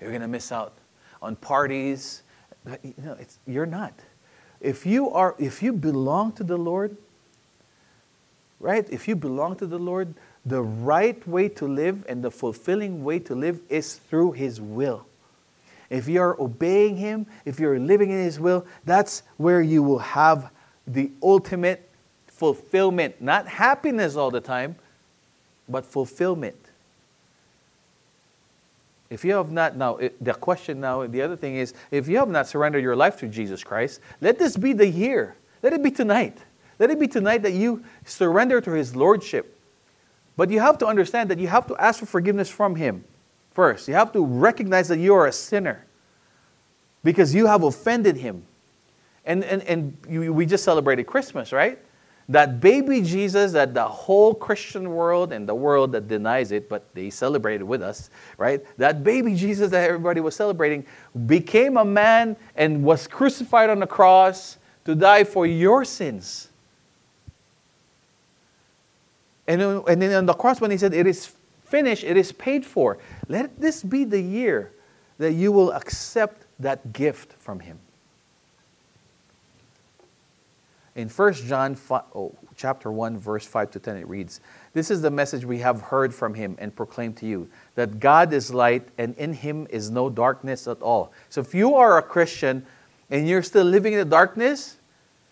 You're 0.00 0.10
going 0.10 0.22
to 0.22 0.28
miss 0.28 0.50
out 0.50 0.78
on 1.20 1.36
parties. 1.36 2.22
You 2.82 2.94
know, 2.98 3.16
you're 3.46 3.66
not. 3.66 3.92
If 4.60 4.84
you 4.84 5.10
are, 5.10 5.34
if 5.38 5.62
you 5.62 5.72
belong 5.72 6.32
to 6.32 6.44
the 6.44 6.56
Lord, 6.56 6.96
right? 8.60 8.86
If 8.90 9.08
you 9.08 9.16
belong 9.16 9.56
to 9.56 9.66
the 9.66 9.78
Lord, 9.78 10.14
the 10.44 10.62
right 10.62 11.26
way 11.26 11.48
to 11.50 11.66
live 11.66 12.04
and 12.08 12.22
the 12.22 12.30
fulfilling 12.30 13.04
way 13.04 13.18
to 13.20 13.34
live 13.34 13.60
is 13.68 13.96
through 13.96 14.32
His 14.32 14.60
will. 14.60 15.06
If 15.90 16.08
you 16.08 16.20
are 16.20 16.40
obeying 16.40 16.96
Him, 16.96 17.26
if 17.44 17.58
you're 17.60 17.78
living 17.78 18.10
in 18.10 18.18
His 18.18 18.38
will, 18.38 18.66
that's 18.84 19.22
where 19.36 19.62
you 19.62 19.82
will 19.82 20.00
have 20.00 20.50
the 20.86 21.10
ultimate 21.22 21.88
fulfillment. 22.26 23.20
Not 23.20 23.48
happiness 23.48 24.16
all 24.16 24.30
the 24.30 24.40
time, 24.40 24.76
but 25.68 25.86
fulfillment. 25.86 26.56
If 29.10 29.24
you 29.24 29.32
have 29.34 29.50
not 29.50 29.76
now, 29.76 29.98
the 30.20 30.34
question 30.34 30.80
now, 30.80 31.06
the 31.06 31.22
other 31.22 31.36
thing 31.36 31.56
is, 31.56 31.72
if 31.90 32.08
you 32.08 32.18
have 32.18 32.28
not 32.28 32.46
surrendered 32.46 32.82
your 32.82 32.96
life 32.96 33.16
to 33.18 33.28
Jesus 33.28 33.64
Christ, 33.64 34.00
let 34.20 34.38
this 34.38 34.56
be 34.56 34.72
the 34.72 34.86
year. 34.86 35.36
Let 35.62 35.72
it 35.72 35.82
be 35.82 35.90
tonight. 35.90 36.38
Let 36.78 36.90
it 36.90 37.00
be 37.00 37.08
tonight 37.08 37.42
that 37.42 37.54
you 37.54 37.82
surrender 38.04 38.60
to 38.60 38.70
His 38.72 38.94
Lordship. 38.94 39.58
But 40.36 40.50
you 40.50 40.60
have 40.60 40.78
to 40.78 40.86
understand 40.86 41.30
that 41.30 41.38
you 41.38 41.48
have 41.48 41.66
to 41.68 41.76
ask 41.76 42.00
for 42.00 42.06
forgiveness 42.06 42.48
from 42.48 42.76
Him 42.76 43.04
first. 43.52 43.88
You 43.88 43.94
have 43.94 44.12
to 44.12 44.24
recognize 44.24 44.88
that 44.88 44.98
you 44.98 45.14
are 45.14 45.26
a 45.26 45.32
sinner 45.32 45.86
because 47.02 47.34
you 47.34 47.46
have 47.46 47.64
offended 47.64 48.16
Him. 48.16 48.44
And, 49.24 49.42
and, 49.42 49.62
and 49.62 49.96
you, 50.08 50.32
we 50.32 50.46
just 50.46 50.64
celebrated 50.64 51.04
Christmas, 51.04 51.52
right? 51.52 51.78
That 52.28 52.60
baby 52.60 53.00
Jesus 53.00 53.52
that 53.52 53.72
the 53.72 53.86
whole 53.86 54.34
Christian 54.34 54.90
world 54.90 55.32
and 55.32 55.48
the 55.48 55.54
world 55.54 55.92
that 55.92 56.08
denies 56.08 56.52
it, 56.52 56.68
but 56.68 56.84
they 56.94 57.08
celebrated 57.08 57.64
with 57.64 57.82
us, 57.82 58.10
right? 58.36 58.62
That 58.76 59.02
baby 59.02 59.34
Jesus 59.34 59.70
that 59.70 59.88
everybody 59.88 60.20
was 60.20 60.36
celebrating 60.36 60.84
became 61.26 61.78
a 61.78 61.84
man 61.84 62.36
and 62.54 62.84
was 62.84 63.06
crucified 63.06 63.70
on 63.70 63.80
the 63.80 63.86
cross 63.86 64.58
to 64.84 64.94
die 64.94 65.24
for 65.24 65.46
your 65.46 65.84
sins. 65.84 66.48
And, 69.46 69.62
and 69.62 70.02
then 70.02 70.12
on 70.12 70.26
the 70.26 70.34
cross, 70.34 70.60
when 70.60 70.70
he 70.70 70.76
said, 70.76 70.92
It 70.92 71.06
is 71.06 71.32
finished, 71.64 72.04
it 72.04 72.18
is 72.18 72.32
paid 72.32 72.66
for, 72.66 72.98
let 73.28 73.58
this 73.58 73.82
be 73.82 74.04
the 74.04 74.20
year 74.20 74.72
that 75.16 75.32
you 75.32 75.50
will 75.50 75.72
accept 75.72 76.44
that 76.58 76.92
gift 76.92 77.32
from 77.38 77.60
him. 77.60 77.78
In 80.94 81.08
1 81.08 81.32
John 81.34 81.74
5, 81.74 82.02
oh, 82.14 82.34
chapter 82.56 82.90
1, 82.90 83.18
verse 83.18 83.46
5 83.46 83.70
to 83.72 83.78
10, 83.78 83.96
it 83.98 84.08
reads, 84.08 84.40
This 84.72 84.90
is 84.90 85.00
the 85.00 85.10
message 85.10 85.44
we 85.44 85.58
have 85.58 85.80
heard 85.80 86.14
from 86.14 86.34
him 86.34 86.56
and 86.58 86.74
proclaimed 86.74 87.16
to 87.18 87.26
you, 87.26 87.48
that 87.74 88.00
God 88.00 88.32
is 88.32 88.52
light 88.52 88.88
and 88.98 89.14
in 89.16 89.32
him 89.32 89.66
is 89.70 89.90
no 89.90 90.10
darkness 90.10 90.66
at 90.66 90.80
all. 90.82 91.12
So 91.28 91.40
if 91.40 91.54
you 91.54 91.76
are 91.76 91.98
a 91.98 92.02
Christian 92.02 92.66
and 93.10 93.28
you're 93.28 93.42
still 93.42 93.64
living 93.64 93.92
in 93.92 93.98
the 94.00 94.04
darkness, 94.04 94.78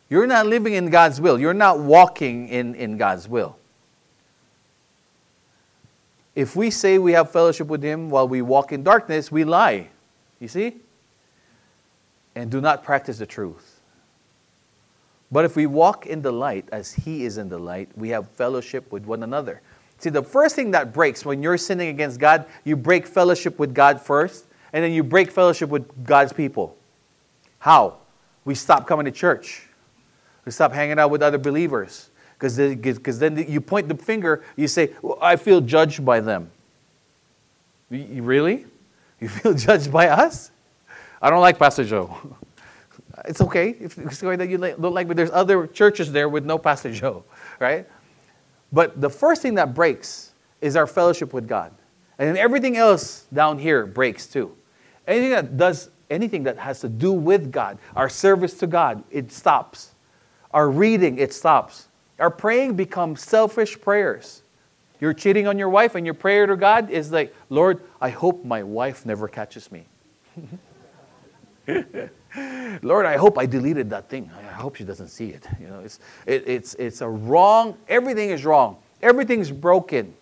you're 0.09 0.27
not 0.27 0.47
living 0.47 0.75
in 0.75 0.91
God's 0.91 1.21
will. 1.21 1.39
You're 1.39 1.55
not 1.55 1.81
walking 1.81 2.49
in, 2.49 2.75
in 2.77 2.97
God's 2.97 3.29
will. 3.29 3.57
If 6.35 6.55
we 6.55 6.71
say 6.71 6.99
we 6.99 7.13
have 7.13 7.31
fellowship 7.31 7.67
with 7.67 7.83
him 7.83 8.11
while 8.11 8.29
we 8.29 8.43
walk 8.43 8.71
in 8.71 8.85
darkness, 8.85 9.33
we 9.33 9.45
lie. 9.45 9.89
You 10.39 10.49
see? 10.49 10.77
And 12.35 12.51
do 12.51 12.61
not 12.61 12.85
practice 12.85 13.19
the 13.19 13.27
truth. 13.27 13.75
But 15.30 15.45
if 15.45 15.56
we 15.56 15.66
walk 15.66 16.06
in 16.06 16.23
the 16.23 16.33
light 16.33 16.68
as 16.71 16.92
He 16.92 17.25
is 17.25 17.38
in 17.38 17.49
the 17.49 17.59
light, 17.59 17.88
we 17.97 18.11
have 18.11 18.28
fellowship 18.30 18.90
with 18.92 19.04
one 19.04 19.23
another. 19.23 19.61
See, 19.99 20.11
the 20.11 20.23
first 20.23 20.54
thing 20.54 20.71
that 20.73 20.92
breaks 20.92 21.25
when 21.25 21.42
you're 21.42 21.56
sinning 21.56 21.88
against 21.88 22.21
God, 22.21 22.47
you 22.64 22.76
break 22.76 23.06
fellowship 23.06 23.59
with 23.59 23.75
God 23.75 24.00
first, 24.00 24.45
and 24.73 24.85
then 24.85 24.92
you 24.92 25.02
break 25.02 25.30
fellowship 25.30 25.71
with 25.71 26.04
God's 26.04 26.33
people. 26.33 26.76
How? 27.59 27.97
We 28.45 28.54
stop 28.54 28.87
coming 28.87 29.06
to 29.06 29.11
church. 29.11 29.66
We 30.45 30.52
stop 30.52 30.73
hanging 30.73 30.99
out 30.99 31.11
with 31.11 31.23
other 31.23 31.38
believers. 31.38 32.11
Because 32.38 32.56
then 33.18 33.45
you 33.49 33.61
point 33.61 33.88
the 33.88 33.97
finger, 33.97 34.45
you 34.56 34.68
say, 34.68 34.90
well, 35.00 35.18
I 35.21 35.37
feel 35.37 35.61
judged 35.61 36.04
by 36.04 36.21
them. 36.21 36.50
Really? 37.90 38.66
You 39.21 39.28
feel 39.28 39.54
judged 39.66 39.90
by 39.90 40.09
us? 40.09 40.50
I 41.21 41.30
don't 41.30 41.40
like 41.40 41.59
Pastor 41.59 41.85
Joe. 41.85 42.37
It's 43.25 43.41
okay 43.41 43.71
if 43.81 43.99
it's 43.99 44.19
the 44.19 44.27
way 44.27 44.37
that 44.37 44.49
you 44.49 44.59
don't 44.59 44.93
like, 44.93 45.09
but 45.09 45.17
there's 45.17 45.31
other 45.31 45.67
churches 45.67 46.13
there 46.13 46.29
with 46.29 46.45
no 46.45 46.59
Pastor 46.59 46.93
Joe, 46.93 47.25
right? 47.61 47.89
But 48.73 49.01
the 49.01 49.11
first 49.11 49.43
thing 49.43 49.55
that 49.55 49.75
breaks 49.75 50.33
is 50.61 50.77
our 50.77 50.87
fellowship 50.87 51.33
with 51.33 51.49
God. 51.49 51.73
And 52.19 52.29
then 52.29 52.37
everything 52.37 52.77
else 52.77 53.27
down 53.33 53.59
here 53.59 53.87
breaks 53.87 54.27
too. 54.27 54.57
Anything 55.07 55.31
that 55.31 55.57
does 55.57 55.91
anything 56.11 56.45
that 56.45 56.59
has 56.59 56.81
to 56.81 56.89
do 56.89 57.13
with 57.13 57.51
God, 57.51 57.79
our 57.95 58.09
service 58.09 58.55
to 58.59 58.67
God, 58.67 59.03
it 59.11 59.33
stops. 59.33 59.93
Our 60.53 60.71
reading, 60.71 61.19
it 61.19 61.33
stops. 61.33 61.89
Our 62.19 62.31
praying 62.31 62.77
becomes 62.77 63.23
selfish 63.23 63.81
prayers. 63.81 64.43
You're 65.01 65.13
cheating 65.13 65.47
on 65.47 65.59
your 65.59 65.69
wife, 65.69 65.95
and 65.95 66.07
your 66.07 66.15
prayer 66.15 66.47
to 66.47 66.57
God 66.57 66.91
is 66.91 67.13
like, 67.13 67.35
Lord, 67.51 67.83
I 68.01 68.09
hope 68.09 68.45
my 68.45 68.63
wife 68.63 69.05
never 69.05 69.29
catches 69.29 69.71
me. 69.71 69.85
Lord, 72.83 73.07
I 73.07 73.16
hope 73.16 73.38
I 73.38 73.47
deleted 73.47 73.90
that 73.90 74.09
thing. 74.09 74.31
I 74.37 74.52
hope 74.52 74.76
she 74.76 74.85
doesn't 74.85 75.09
see 75.09 75.31
it. 75.31 75.47
You 75.61 75.69
know, 75.69 75.81
it's, 75.81 76.00
it, 76.26 76.45
it's, 76.47 76.75
it's 76.75 77.00
a 77.00 77.09
wrong, 77.09 77.76
everything 77.88 78.31
is 78.31 78.45
wrong. 78.45 78.76
Everything's 79.02 79.50
broken. 79.50 80.14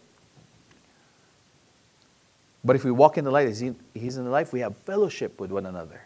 But 2.65 2.77
if 2.77 2.85
we 2.85 2.91
walk 2.91 3.19
in 3.19 3.25
the 3.25 3.31
light 3.31 3.49
He's 3.95 4.17
in 4.17 4.25
the 4.25 4.31
life, 4.31 4.53
we 4.53 4.61
have 4.61 4.77
fellowship 4.77 5.39
with 5.41 5.51
one 5.51 5.67
another. 5.67 6.01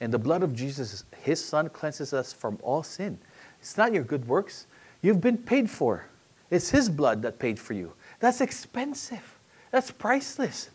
And 0.00 0.12
the 0.12 0.18
blood 0.18 0.42
of 0.42 0.54
Jesus, 0.54 1.04
His 1.20 1.44
Son, 1.44 1.68
cleanses 1.68 2.12
us 2.12 2.32
from 2.32 2.58
all 2.62 2.82
sin. 2.82 3.18
It's 3.60 3.76
not 3.76 3.92
your 3.92 4.02
good 4.02 4.26
works. 4.26 4.66
You've 5.02 5.20
been 5.20 5.38
paid 5.38 5.70
for. 5.70 6.06
It's 6.50 6.70
His 6.70 6.88
blood 6.88 7.22
that 7.22 7.38
paid 7.38 7.58
for 7.58 7.74
you. 7.74 7.92
That's 8.20 8.40
expensive. 8.40 9.38
That's 9.70 9.90
priceless. 9.90 10.70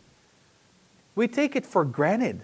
We 1.14 1.28
take 1.28 1.56
it 1.56 1.66
for 1.66 1.84
granted. 1.84 2.42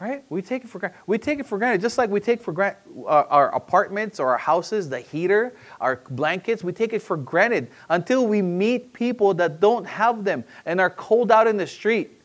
Right? 0.00 0.24
We 0.30 0.40
take 0.40 0.64
it 0.64 0.70
for 0.70 0.78
granted. 0.78 0.98
We 1.06 1.18
take 1.18 1.40
it 1.40 1.46
for 1.46 1.58
granted, 1.58 1.82
just 1.82 1.98
like 1.98 2.08
we 2.08 2.20
take 2.20 2.40
for 2.40 2.52
granted 2.52 2.80
our, 3.04 3.26
our 3.26 3.54
apartments 3.54 4.18
or 4.18 4.30
our 4.30 4.38
houses, 4.38 4.88
the 4.88 5.00
heater, 5.00 5.54
our 5.78 6.00
blankets. 6.08 6.64
We 6.64 6.72
take 6.72 6.94
it 6.94 7.02
for 7.02 7.18
granted 7.18 7.68
until 7.90 8.26
we 8.26 8.40
meet 8.40 8.94
people 8.94 9.34
that 9.34 9.60
don't 9.60 9.84
have 9.84 10.24
them 10.24 10.44
and 10.64 10.80
are 10.80 10.88
cold 10.88 11.30
out 11.30 11.46
in 11.46 11.58
the 11.58 11.66
street. 11.66 12.18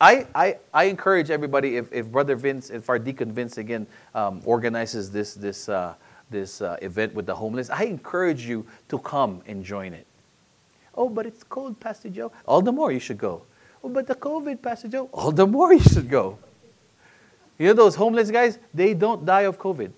I, 0.00 0.28
I, 0.32 0.58
I 0.72 0.84
encourage 0.84 1.28
everybody, 1.28 1.76
if, 1.76 1.92
if 1.92 2.06
Brother 2.06 2.36
Vince, 2.36 2.70
if 2.70 2.88
our 2.88 3.00
Deacon 3.00 3.32
Vince 3.32 3.58
again 3.58 3.88
um, 4.14 4.40
organizes 4.44 5.10
this, 5.10 5.34
this 5.34 5.68
uh, 5.68 5.94
this 6.30 6.60
uh, 6.60 6.76
event 6.82 7.14
with 7.14 7.26
the 7.26 7.34
homeless. 7.34 7.70
I 7.70 7.84
encourage 7.84 8.46
you 8.46 8.66
to 8.88 8.98
come 8.98 9.42
and 9.46 9.64
join 9.64 9.92
it. 9.92 10.06
Oh, 10.94 11.08
but 11.08 11.26
it's 11.26 11.42
cold, 11.42 11.78
Pastor 11.80 12.10
Joe. 12.10 12.32
All 12.46 12.60
the 12.60 12.72
more 12.72 12.92
you 12.92 13.00
should 13.00 13.18
go. 13.18 13.42
Oh, 13.82 13.88
but 13.88 14.06
the 14.06 14.14
COVID, 14.14 14.60
Pastor 14.60 14.88
Joe. 14.88 15.08
All 15.12 15.32
the 15.32 15.46
more 15.46 15.72
you 15.72 15.80
should 15.80 16.10
go. 16.10 16.38
You 17.58 17.66
know 17.68 17.72
those 17.74 17.96
homeless 17.96 18.30
guys? 18.30 18.58
They 18.72 18.94
don't 18.94 19.24
die 19.24 19.42
of 19.42 19.58
COVID. 19.58 19.90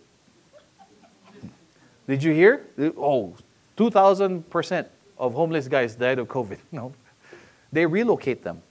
Did 2.09 2.23
you 2.23 2.33
hear? 2.33 2.67
Oh, 2.97 3.35
2,000% 3.77 4.87
of 5.19 5.35
homeless 5.35 5.69
guys 5.69 5.95
died 5.95 6.19
of 6.19 6.29
COVID. 6.29 6.59
No. 6.73 6.93
They 7.73 7.87
relocate 7.87 8.43
them. 8.43 8.63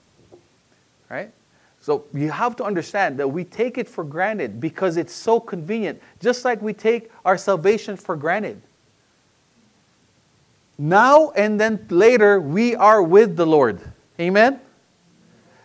Right? 1.08 1.32
So 1.80 2.04
you 2.12 2.30
have 2.30 2.54
to 2.56 2.64
understand 2.64 3.18
that 3.18 3.28
we 3.28 3.44
take 3.44 3.78
it 3.78 3.88
for 3.88 4.04
granted 4.04 4.60
because 4.60 4.98
it's 4.98 5.14
so 5.14 5.40
convenient, 5.40 6.02
just 6.20 6.44
like 6.44 6.60
we 6.60 6.74
take 6.74 7.10
our 7.24 7.38
salvation 7.38 7.96
for 7.96 8.16
granted. 8.16 8.60
Now 10.76 11.30
and 11.30 11.58
then 11.58 11.86
later, 11.88 12.40
we 12.40 12.74
are 12.74 13.02
with 13.02 13.36
the 13.36 13.46
Lord. 13.46 13.80
Amen? 14.18 14.60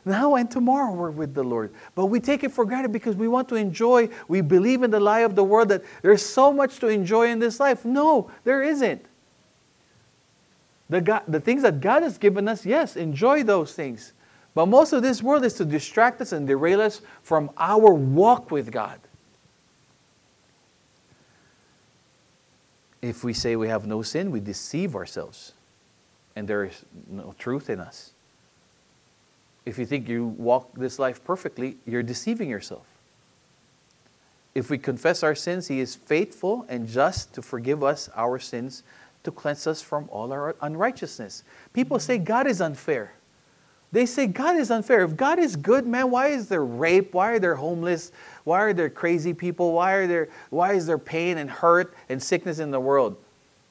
Now 0.05 0.35
and 0.35 0.49
tomorrow 0.49 0.93
we're 0.93 1.09
with 1.09 1.33
the 1.33 1.43
Lord. 1.43 1.73
But 1.95 2.05
we 2.05 2.19
take 2.19 2.43
it 2.43 2.51
for 2.51 2.63
granted 2.63 2.91
because 2.91 3.15
we 3.15 3.27
want 3.27 3.49
to 3.49 3.55
enjoy. 3.55 4.09
We 4.27 4.41
believe 4.41 4.83
in 4.83 4.91
the 4.91 4.99
lie 4.99 5.21
of 5.21 5.35
the 5.35 5.43
world 5.43 5.69
that 5.69 5.83
there's 6.03 6.23
so 6.23 6.53
much 6.53 6.77
to 6.79 6.87
enjoy 6.87 7.29
in 7.29 7.39
this 7.39 7.59
life. 7.59 7.83
No, 7.83 8.29
there 8.43 8.61
isn't. 8.61 9.03
The, 10.89 11.01
God, 11.01 11.23
the 11.27 11.39
things 11.39 11.63
that 11.63 11.81
God 11.81 12.03
has 12.03 12.19
given 12.19 12.47
us, 12.47 12.65
yes, 12.65 12.95
enjoy 12.95 13.41
those 13.41 13.73
things. 13.73 14.13
But 14.53 14.67
most 14.67 14.93
of 14.93 15.01
this 15.01 15.23
world 15.23 15.43
is 15.43 15.55
to 15.55 15.65
distract 15.65 16.21
us 16.21 16.31
and 16.31 16.45
derail 16.45 16.81
us 16.81 17.01
from 17.23 17.49
our 17.57 17.91
walk 17.91 18.51
with 18.51 18.71
God. 18.71 18.99
If 23.01 23.23
we 23.23 23.33
say 23.33 23.55
we 23.55 23.67
have 23.67 23.85
no 23.85 24.01
sin, 24.01 24.31
we 24.31 24.39
deceive 24.39 24.95
ourselves, 24.95 25.53
and 26.35 26.47
there 26.47 26.63
is 26.63 26.85
no 27.07 27.35
truth 27.37 27.69
in 27.69 27.79
us. 27.79 28.14
If 29.65 29.79
you 29.79 29.85
think 29.85 30.07
you 30.07 30.27
walk 30.27 30.73
this 30.75 30.99
life 30.99 31.23
perfectly, 31.23 31.77
you're 31.85 32.03
deceiving 32.03 32.49
yourself. 32.49 32.85
If 34.53 34.69
we 34.69 34.77
confess 34.77 35.23
our 35.23 35.35
sins, 35.35 35.67
He 35.67 35.79
is 35.79 35.95
faithful 35.95 36.65
and 36.69 36.87
just 36.87 37.33
to 37.33 37.41
forgive 37.41 37.83
us 37.83 38.09
our 38.15 38.39
sins, 38.39 38.83
to 39.23 39.31
cleanse 39.31 39.67
us 39.67 39.81
from 39.81 40.07
all 40.11 40.31
our 40.31 40.55
unrighteousness. 40.61 41.43
People 41.73 41.99
say 41.99 42.15
mm-hmm. 42.15 42.25
God 42.25 42.47
is 42.47 42.61
unfair. 42.61 43.13
They 43.91 44.05
say 44.05 44.27
God 44.27 44.57
is 44.57 44.71
unfair. 44.71 45.03
If 45.03 45.15
God 45.15 45.39
is 45.39 45.55
good, 45.55 45.87
man, 45.87 46.11
why 46.11 46.27
is 46.27 46.47
there 46.47 46.63
rape? 46.65 47.13
Why 47.13 47.31
are 47.31 47.39
there 47.39 47.55
homeless? 47.55 48.11
Why 48.43 48.61
are 48.61 48.73
there 48.73 48.89
crazy 48.89 49.33
people? 49.33 49.73
Why, 49.73 49.93
are 49.93 50.07
there, 50.07 50.29
why 50.49 50.73
is 50.73 50.85
there 50.85 50.97
pain 50.97 51.37
and 51.37 51.49
hurt 51.49 51.93
and 52.09 52.21
sickness 52.21 52.59
in 52.59 52.71
the 52.71 52.79
world? 52.79 53.15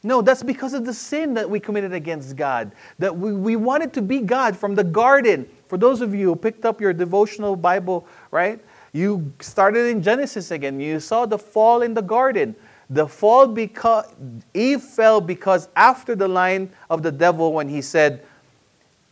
No, 0.04 0.20
that's 0.20 0.42
because 0.42 0.74
of 0.74 0.84
the 0.84 0.92
sin 0.92 1.32
that 1.34 1.48
we 1.48 1.58
committed 1.58 1.94
against 1.94 2.36
God. 2.36 2.72
That 2.98 3.16
we, 3.16 3.32
we 3.32 3.56
wanted 3.56 3.94
to 3.94 4.02
be 4.02 4.20
God 4.20 4.54
from 4.54 4.74
the 4.74 4.84
garden. 4.84 5.48
For 5.66 5.78
those 5.78 6.02
of 6.02 6.14
you 6.14 6.28
who 6.28 6.36
picked 6.36 6.66
up 6.66 6.78
your 6.78 6.92
devotional 6.92 7.56
Bible, 7.56 8.06
right? 8.30 8.62
You 8.92 9.32
started 9.40 9.86
in 9.86 10.02
Genesis 10.02 10.50
again. 10.50 10.78
You 10.78 11.00
saw 11.00 11.24
the 11.24 11.38
fall 11.38 11.80
in 11.80 11.94
the 11.94 12.02
garden. 12.02 12.54
The 12.90 13.08
fall 13.08 13.46
because 13.48 14.04
Eve 14.52 14.82
fell 14.82 15.22
because 15.22 15.70
after 15.74 16.14
the 16.14 16.28
line 16.28 16.70
of 16.90 17.02
the 17.02 17.10
devil 17.10 17.54
when 17.54 17.70
he 17.70 17.80
said, 17.80 18.22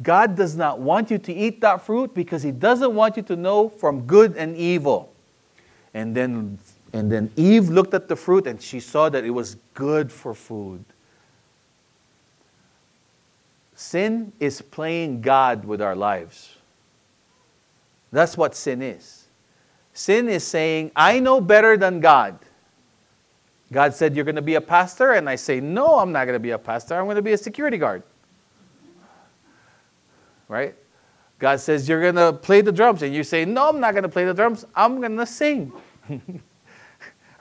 God 0.03 0.37
does 0.37 0.57
not 0.57 0.79
want 0.79 1.11
you 1.11 1.17
to 1.17 1.33
eat 1.33 1.63
that 1.63 1.87
fruit 1.87 2.13
because 2.13 2.43
he 2.43 2.51
doesn't 2.51 2.95
want 2.95 3.17
you 3.17 3.23
to 3.23 3.37
know 3.37 3.71
from 3.71 4.03
good 4.03 4.37
and 4.37 4.57
evil. 4.57 5.11
And 5.95 6.15
then 6.15 6.59
and 6.93 7.11
then 7.11 7.31
Eve 7.37 7.69
looked 7.69 7.95
at 7.95 8.09
the 8.09 8.17
fruit 8.17 8.47
and 8.47 8.61
she 8.61 8.79
saw 8.79 9.09
that 9.09 9.25
it 9.25 9.31
was 9.31 9.57
good 9.75 10.13
for 10.13 10.35
food. 10.35 10.85
Sin 13.75 14.33
is 14.39 14.61
playing 14.61 15.23
God 15.23 15.65
with 15.65 15.81
our 15.81 15.97
lives. 15.97 16.57
That's 18.13 18.37
what 18.37 18.55
sin 18.55 18.83
is. 18.83 19.25
Sin 19.95 20.29
is 20.29 20.45
saying, 20.45 20.93
I 20.95 21.19
know 21.19 21.41
better 21.41 21.77
than 21.77 22.01
God. 22.01 22.39
God 23.73 23.95
said, 23.95 24.15
You're 24.15 24.27
going 24.27 24.37
to 24.37 24.43
be 24.43 24.55
a 24.55 24.61
pastor. 24.61 25.13
And 25.13 25.29
I 25.29 25.37
say, 25.37 25.61
No, 25.61 25.99
I'm 25.99 26.13
not 26.13 26.27
going 26.27 26.35
to 26.35 26.41
be 26.41 26.51
a 26.51 26.59
pastor. 26.59 26.95
I'm 26.95 27.05
going 27.05 27.17
to 27.17 27.23
be 27.23 27.33
a 27.33 27.39
security 27.39 27.79
guard. 27.79 28.03
Right? 30.47 30.75
God 31.39 31.59
says, 31.59 31.89
You're 31.89 32.03
going 32.03 32.15
to 32.15 32.35
play 32.35 32.61
the 32.61 32.73
drums. 32.73 33.03
And 33.03 33.15
you 33.15 33.25
say, 33.25 33.47
No, 33.47 33.71
I'm 33.71 33.81
not 33.81 33.93
going 33.93 34.03
to 34.03 34.11
play 34.11 34.27
the 34.27 34.35
drums. 34.35 34.67
I'm 34.75 35.01
going 35.01 35.17
to 35.17 35.27
sing. 35.27 35.73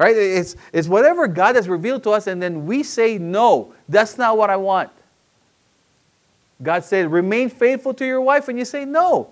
right? 0.01 0.17
It's, 0.17 0.55
it's 0.73 0.87
whatever 0.87 1.27
God 1.27 1.55
has 1.55 1.69
revealed 1.69 2.01
to 2.03 2.09
us. 2.09 2.25
And 2.25 2.41
then 2.41 2.65
we 2.65 2.81
say, 2.81 3.19
No, 3.19 3.71
that's 3.87 4.17
not 4.17 4.35
what 4.35 4.49
I 4.49 4.57
want. 4.57 4.89
God 6.63 6.83
said, 6.83 7.11
Remain 7.11 7.49
faithful 7.49 7.93
to 7.93 8.05
your 8.05 8.19
wife. 8.19 8.47
And 8.47 8.57
you 8.57 8.65
say, 8.65 8.83
No, 8.83 9.31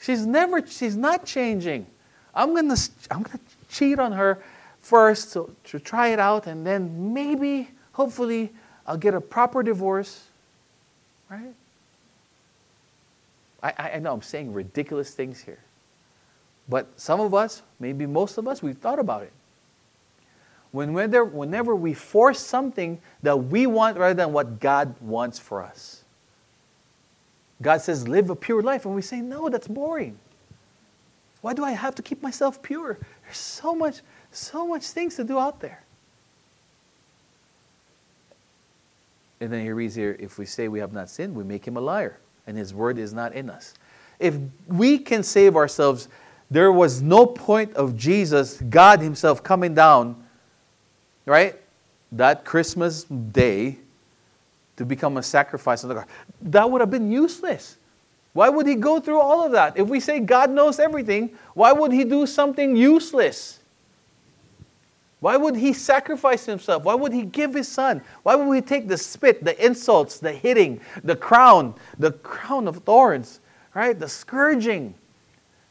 she's 0.00 0.24
never, 0.24 0.64
she's 0.64 0.96
not 0.96 1.26
changing. 1.26 1.86
I'm 2.32 2.54
to 2.54 2.90
I'm 3.10 3.24
to 3.24 3.40
cheat 3.68 3.98
on 3.98 4.12
her 4.12 4.40
first 4.78 5.32
to, 5.32 5.54
to 5.64 5.80
try 5.80 6.08
it 6.08 6.20
out, 6.20 6.46
and 6.46 6.64
then 6.64 7.12
maybe, 7.12 7.70
hopefully, 7.92 8.52
I'll 8.86 8.98
get 8.98 9.14
a 9.14 9.20
proper 9.20 9.62
divorce, 9.64 10.24
right? 11.28 11.54
I, 13.62 13.72
I 13.94 13.98
know 13.98 14.12
I'm 14.12 14.22
saying 14.22 14.52
ridiculous 14.52 15.10
things 15.10 15.40
here. 15.40 15.58
But 16.68 16.86
some 17.00 17.20
of 17.20 17.34
us, 17.34 17.62
maybe 17.80 18.06
most 18.06 18.38
of 18.38 18.46
us, 18.46 18.62
we've 18.62 18.78
thought 18.78 18.98
about 18.98 19.22
it. 19.22 19.32
Whenever, 20.74 21.76
we 21.76 21.94
force 21.94 22.40
something 22.40 23.00
that 23.22 23.36
we 23.36 23.64
want 23.64 23.96
rather 23.96 24.14
than 24.14 24.32
what 24.32 24.58
God 24.58 24.96
wants 25.00 25.38
for 25.38 25.62
us. 25.62 26.02
God 27.62 27.80
says, 27.80 28.08
live 28.08 28.28
a 28.28 28.34
pure 28.34 28.60
life. 28.60 28.84
And 28.84 28.92
we 28.92 29.00
say, 29.00 29.20
no, 29.20 29.48
that's 29.48 29.68
boring. 29.68 30.18
Why 31.42 31.54
do 31.54 31.62
I 31.62 31.70
have 31.70 31.94
to 31.94 32.02
keep 32.02 32.24
myself 32.24 32.60
pure? 32.60 32.98
There's 33.22 33.36
so 33.36 33.72
much, 33.72 34.00
so 34.32 34.66
much 34.66 34.82
things 34.82 35.14
to 35.14 35.22
do 35.22 35.38
out 35.38 35.60
there. 35.60 35.84
And 39.40 39.52
then 39.52 39.62
he 39.62 39.70
reads 39.70 39.94
here 39.94 40.16
if 40.18 40.38
we 40.38 40.44
say 40.46 40.66
we 40.66 40.80
have 40.80 40.92
not 40.92 41.08
sinned, 41.08 41.36
we 41.36 41.44
make 41.44 41.64
him 41.64 41.76
a 41.76 41.80
liar, 41.80 42.18
and 42.48 42.56
his 42.56 42.74
word 42.74 42.98
is 42.98 43.12
not 43.12 43.32
in 43.32 43.48
us. 43.48 43.74
If 44.18 44.34
we 44.66 44.98
can 44.98 45.22
save 45.22 45.54
ourselves, 45.54 46.08
there 46.50 46.72
was 46.72 47.00
no 47.00 47.26
point 47.26 47.74
of 47.74 47.96
Jesus, 47.96 48.60
God 48.68 49.00
Himself, 49.00 49.42
coming 49.42 49.74
down, 49.74 50.23
right? 51.26 51.56
That 52.12 52.44
Christmas 52.44 53.04
day 53.04 53.78
to 54.76 54.84
become 54.84 55.16
a 55.16 55.22
sacrifice 55.22 55.84
on 55.84 55.88
the 55.88 55.94
cross. 55.94 56.08
That 56.40 56.70
would 56.70 56.80
have 56.80 56.90
been 56.90 57.10
useless. 57.10 57.76
Why 58.32 58.48
would 58.48 58.66
He 58.66 58.74
go 58.74 59.00
through 59.00 59.20
all 59.20 59.44
of 59.44 59.52
that? 59.52 59.78
If 59.78 59.88
we 59.88 60.00
say 60.00 60.20
God 60.20 60.50
knows 60.50 60.78
everything, 60.78 61.36
why 61.54 61.72
would 61.72 61.92
He 61.92 62.04
do 62.04 62.26
something 62.26 62.76
useless? 62.76 63.60
Why 65.24 65.38
would 65.38 65.56
he 65.56 65.72
sacrifice 65.72 66.44
himself? 66.44 66.84
Why 66.84 66.92
would 66.92 67.14
he 67.14 67.22
give 67.22 67.54
his 67.54 67.66
son? 67.66 68.02
Why 68.24 68.34
would 68.34 68.54
he 68.54 68.60
take 68.60 68.88
the 68.88 68.98
spit, 68.98 69.42
the 69.42 69.64
insults, 69.64 70.18
the 70.18 70.32
hitting, 70.32 70.82
the 71.02 71.16
crown, 71.16 71.76
the 71.98 72.12
crown 72.12 72.68
of 72.68 72.76
thorns, 72.84 73.40
right? 73.74 73.98
The 73.98 74.06
scourging, 74.06 74.94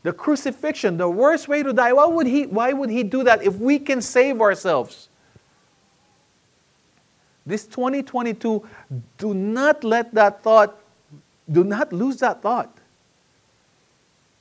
the 0.02 0.12
crucifixion, 0.12 0.98
the 0.98 1.08
worst 1.08 1.48
way 1.48 1.62
to 1.62 1.72
die. 1.72 1.94
Why 1.94 2.06
would 2.06 2.26
he, 2.26 2.48
why 2.48 2.74
would 2.74 2.90
he 2.90 3.04
do 3.04 3.24
that 3.26 3.44
if 3.44 3.58
we 3.58 3.78
can 3.78 4.02
save 4.02 4.42
ourselves? 4.42 5.08
This 7.46 7.66
2022, 7.66 8.66
do 9.18 9.34
not 9.34 9.84
let 9.84 10.14
that 10.14 10.42
thought, 10.42 10.80
do 11.52 11.64
not 11.64 11.92
lose 11.92 12.18
that 12.18 12.42
thought. 12.42 12.78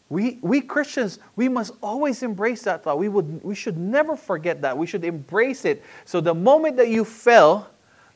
We, 0.09 0.38
we 0.43 0.61
Christians, 0.61 1.19
we 1.37 1.49
must 1.49 1.73
always 1.83 2.23
embrace 2.23 2.62
that 2.65 2.85
thought. 2.85 2.99
We, 2.99 3.09
would, 3.09 3.43
we 3.43 3.55
should 3.55 3.79
never 3.79 4.15
forget 4.15 4.61
that. 4.61 4.77
We 4.77 4.87
should 4.87 5.05
embrace 5.05 5.65
it. 5.65 5.83
So 6.05 6.21
the 6.21 6.35
moment 6.35 6.77
that 6.77 6.88
you 6.88 7.05
fell, 7.05 7.71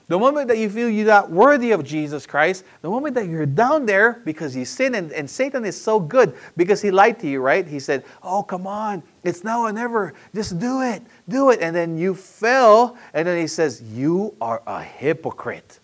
the 0.08 0.18
moment 0.18 0.48
that 0.48 0.58
you 0.58 0.70
feel 0.70 0.88
you're 0.88 1.06
not 1.06 1.30
worthy 1.30 1.72
of 1.72 1.84
Jesus 1.84 2.26
Christ, 2.26 2.64
the 2.80 2.88
moment 2.88 3.14
that 3.16 3.26
you're 3.26 3.46
down 3.46 3.86
there 3.86 4.22
because 4.24 4.54
you 4.54 4.64
sin, 4.64 4.94
and, 4.94 5.12
and 5.12 5.28
Satan 5.28 5.64
is 5.64 5.80
so 5.80 5.98
good 5.98 6.36
because 6.56 6.80
he 6.80 6.90
lied 6.90 7.18
to 7.20 7.28
you, 7.28 7.40
right? 7.40 7.66
He 7.66 7.80
said, 7.80 8.04
Oh, 8.22 8.42
come 8.42 8.66
on, 8.66 9.02
it's 9.24 9.42
now 9.42 9.62
or 9.62 9.72
never. 9.72 10.14
Just 10.34 10.58
do 10.58 10.82
it, 10.82 11.02
do 11.28 11.50
it. 11.50 11.60
And 11.60 11.74
then 11.74 11.98
you 11.98 12.14
fell, 12.14 12.96
and 13.14 13.26
then 13.26 13.38
he 13.38 13.46
says, 13.46 13.82
You 13.82 14.34
are 14.40 14.62
a 14.66 14.82
hypocrite. 14.82 15.80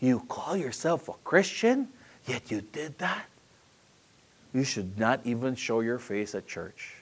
You 0.00 0.20
call 0.28 0.56
yourself 0.56 1.08
a 1.08 1.14
Christian, 1.24 1.88
yet 2.26 2.50
you 2.50 2.60
did 2.60 2.98
that? 2.98 3.26
you 4.56 4.64
should 4.64 4.98
not 4.98 5.20
even 5.24 5.54
show 5.54 5.80
your 5.80 5.98
face 5.98 6.34
at 6.34 6.46
church. 6.46 6.94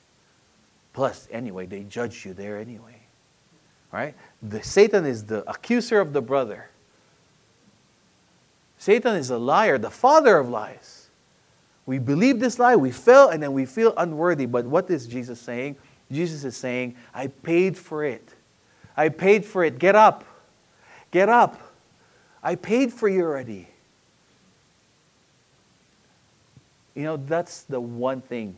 Plus, 0.93 1.29
anyway, 1.31 1.67
they 1.67 1.85
judge 1.85 2.27
you 2.27 2.35
there 2.35 2.59
anyway. 2.59 3.01
Right? 3.93 4.17
The, 4.47 4.63
Satan 4.63 5.07
is 5.07 5.25
the 5.25 5.49
accuser 5.51 6.01
of 6.01 6.13
the 6.13 6.21
brother. 6.21 6.69
Satan 8.77 9.17
is 9.17 9.31
a 9.31 9.39
liar, 9.39 9.79
the 9.79 9.91
father 9.91 10.37
of 10.37 10.51
lies. 10.51 11.09
We 11.87 11.99
believe 11.99 12.41
this 12.41 12.59
lie, 12.59 12.77
we 12.77 12.91
fell, 12.91 13.31
and 13.31 13.43
then 13.43 13.55
we 13.55 13.65
feel 13.65 13.95
unworthy. 13.97 14.45
But 14.45 14.67
what 14.67 14.91
is 14.91 15.07
Jesus 15.07 15.41
saying? 15.41 15.77
Jesus 16.13 16.45
is 16.45 16.57
saying, 16.57 16.95
I 17.15 17.29
paid 17.29 17.79
for 17.79 18.05
it. 18.05 18.29
I 18.97 19.09
paid 19.09 19.45
for 19.45 19.65
it. 19.65 19.79
Get 19.79 19.95
up. 19.95 20.25
Get 21.11 21.29
up. 21.31 21.61
I 22.43 22.55
paid 22.55 22.93
for 22.93 23.09
you 23.09 23.23
already. 23.23 23.69
You 26.95 27.05
know, 27.05 27.17
that's 27.17 27.63
the 27.63 27.81
one 27.81 28.21
thing 28.21 28.57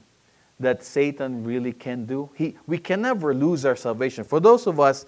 that 0.58 0.82
Satan 0.82 1.44
really 1.44 1.72
can 1.72 2.06
do. 2.06 2.30
He, 2.34 2.56
we 2.66 2.78
can 2.78 3.02
never 3.02 3.32
lose 3.32 3.64
our 3.64 3.76
salvation. 3.76 4.24
For 4.24 4.40
those 4.40 4.66
of 4.66 4.80
us 4.80 5.06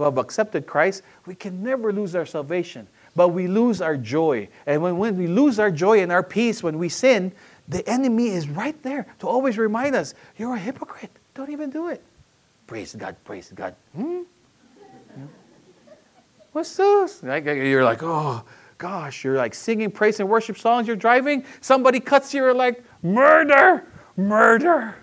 who 0.00 0.04
have 0.04 0.16
accepted 0.16 0.66
Christ, 0.66 1.02
we 1.26 1.34
can 1.34 1.62
never 1.62 1.92
lose 1.92 2.14
our 2.14 2.24
salvation, 2.24 2.88
but 3.14 3.28
we 3.28 3.46
lose 3.46 3.82
our 3.82 3.98
joy. 3.98 4.48
And 4.66 4.80
when, 4.82 4.96
when 4.96 5.18
we 5.18 5.26
lose 5.26 5.58
our 5.58 5.70
joy 5.70 6.00
and 6.00 6.10
our 6.10 6.22
peace 6.22 6.62
when 6.62 6.78
we 6.78 6.88
sin, 6.88 7.32
the 7.68 7.86
enemy 7.86 8.28
is 8.28 8.48
right 8.48 8.82
there 8.82 9.06
to 9.18 9.28
always 9.28 9.58
remind 9.58 9.94
us, 9.94 10.14
You're 10.38 10.54
a 10.54 10.58
hypocrite. 10.58 11.10
Don't 11.34 11.50
even 11.50 11.68
do 11.68 11.88
it. 11.88 12.02
Praise 12.66 12.94
God, 12.94 13.14
praise 13.24 13.52
God. 13.54 13.74
Hmm? 13.94 14.22
What's 16.52 16.74
this? 16.74 17.22
You're 17.22 17.84
like, 17.84 18.02
oh, 18.02 18.42
gosh, 18.78 19.22
you're 19.22 19.36
like 19.36 19.54
singing 19.54 19.90
praise 19.90 20.18
and 20.18 20.30
worship 20.30 20.56
songs, 20.56 20.86
you're 20.86 20.96
driving, 20.96 21.44
somebody 21.60 22.00
cuts 22.00 22.32
you, 22.32 22.42
you're 22.42 22.54
like, 22.54 22.82
murder, 23.02 23.84
murder. 24.16 24.96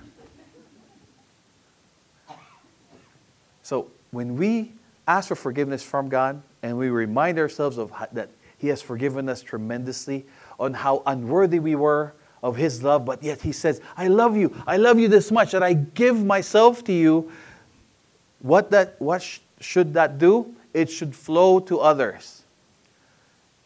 So 3.62 3.92
when 4.10 4.36
we 4.36 4.74
ask 5.08 5.30
for 5.30 5.36
forgiveness 5.36 5.82
from 5.82 6.10
God 6.10 6.42
and 6.62 6.78
we 6.78 6.90
remind 6.90 7.40
ourselves 7.40 7.78
of 7.78 7.94
that 8.12 8.30
He 8.58 8.68
has 8.68 8.82
forgiven 8.82 9.30
us 9.30 9.42
tremendously 9.42 10.26
on 10.60 10.74
how 10.74 11.04
unworthy 11.06 11.60
we 11.60 11.76
were 11.76 12.14
of 12.44 12.56
His 12.56 12.84
love, 12.84 13.06
but 13.06 13.24
yet 13.24 13.42
He 13.42 13.52
says, 13.52 13.82
I 13.96 14.08
love 14.08 14.36
you. 14.36 14.54
I 14.68 14.78
love 14.78 15.00
you 15.00 15.08
this 15.08 15.32
much 15.32 15.52
that 15.52 15.64
I 15.64 15.74
give 15.74 16.24
myself 16.24 16.84
to 16.86 16.94
you. 16.94 17.32
What, 18.40 18.72
that, 18.72 18.96
what 19.00 19.22
sh- 19.22 19.40
should 19.60 19.94
that 19.94 20.20
do? 20.20 20.54
It 20.74 20.92
should 20.92 21.16
flow 21.16 21.60
to 21.62 21.80
others. 21.80 22.44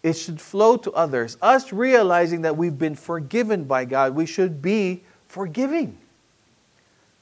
It 0.03 0.13
should 0.13 0.39
flow 0.39 0.77
to 0.77 0.91
others. 0.93 1.37
Us 1.41 1.73
realizing 1.73 2.41
that 2.43 2.57
we've 2.57 2.77
been 2.77 2.95
forgiven 2.95 3.65
by 3.65 3.85
God, 3.85 4.15
we 4.15 4.25
should 4.25 4.61
be 4.61 5.03
forgiving. 5.27 5.97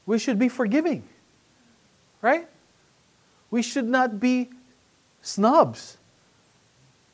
We 0.05 0.19
should 0.19 0.39
be 0.39 0.49
forgiving. 0.49 1.03
Right? 2.21 2.47
We 3.51 3.61
should 3.61 3.85
not 3.85 4.19
be 4.19 4.49
snobs. 5.21 5.97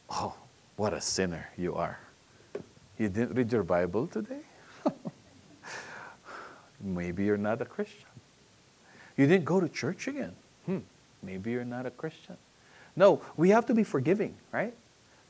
Oh, 0.10 0.36
what 0.76 0.93
a 0.93 1.02
sinner 1.02 1.50
you 1.58 1.76
are. 1.76 2.00
You 2.98 3.10
didn't 3.10 3.36
read 3.36 3.52
your 3.52 3.63
Bible 3.63 4.08
today? 4.08 4.41
Maybe 6.82 7.24
you're 7.24 7.38
not 7.38 7.62
a 7.62 7.65
Christian. 7.65 8.06
You 9.17 9.28
didn't 9.28 9.45
go 9.45 9.60
to 9.60 9.69
church 9.69 10.08
again? 10.08 10.34
Hmm, 10.65 10.80
maybe 11.24 11.52
you're 11.52 11.63
not 11.63 11.86
a 11.86 11.91
Christian. 11.91 12.38
No, 12.95 13.21
we 13.38 13.50
have 13.50 13.65
to 13.67 13.74
be 13.74 13.84
forgiving, 13.84 14.36
right? 14.52 14.74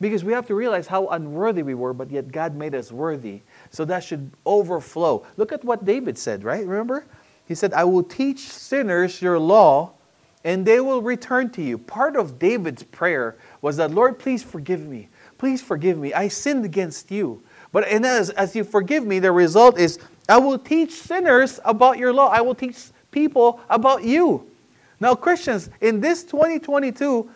Because 0.02 0.24
we 0.24 0.34
have 0.34 0.48
to 0.48 0.56
realize 0.56 0.88
how 0.88 1.08
unworthy 1.08 1.64
we 1.64 1.74
were, 1.74 1.94
but 1.94 2.12
yet 2.12 2.32
God 2.32 2.56
made 2.56 2.76
us 2.76 2.92
worthy. 2.92 3.42
So 3.70 3.86
that 3.86 4.04
should 4.04 4.32
overflow. 4.46 5.26
Look 5.38 5.52
at 5.52 5.64
what 5.64 5.86
David 5.86 6.18
said, 6.18 6.44
right? 6.44 6.66
Remember? 6.66 7.06
He 7.48 7.56
said, 7.56 7.74
I 7.74 7.84
will 7.84 8.04
teach 8.04 8.40
sinners 8.40 9.22
your 9.22 9.40
law, 9.40 9.94
and 10.46 10.64
they 10.64 10.80
will 10.80 11.02
return 11.02 11.50
to 11.50 11.62
you. 11.62 11.78
Part 11.78 12.16
of 12.16 12.38
David's 12.38 12.84
prayer 12.84 13.36
was 13.62 13.78
that, 13.78 13.90
Lord, 13.90 14.20
please 14.20 14.44
forgive 14.44 14.88
me. 14.88 15.10
Please 15.40 15.62
forgive 15.62 15.98
me. 15.98 16.14
I 16.14 16.28
sinned 16.28 16.64
against 16.64 17.10
you. 17.12 17.42
But 17.72 17.88
and 17.88 18.06
as, 18.06 18.30
as 18.30 18.56
you 18.56 18.64
forgive 18.64 19.06
me, 19.06 19.18
the 19.20 19.32
result 19.32 19.80
is 19.80 19.98
I 20.30 20.38
will 20.38 20.60
teach 20.60 20.92
sinners 20.92 21.60
about 21.66 21.98
your 21.98 22.14
law. 22.14 22.30
I 22.30 22.42
will 22.42 22.56
teach 22.56 22.78
people 23.10 23.60
about 23.70 24.04
you. 24.04 24.48
Now, 25.00 25.16
Christians, 25.16 25.70
in 25.82 26.00
this 26.00 26.24
2022, 26.24 27.30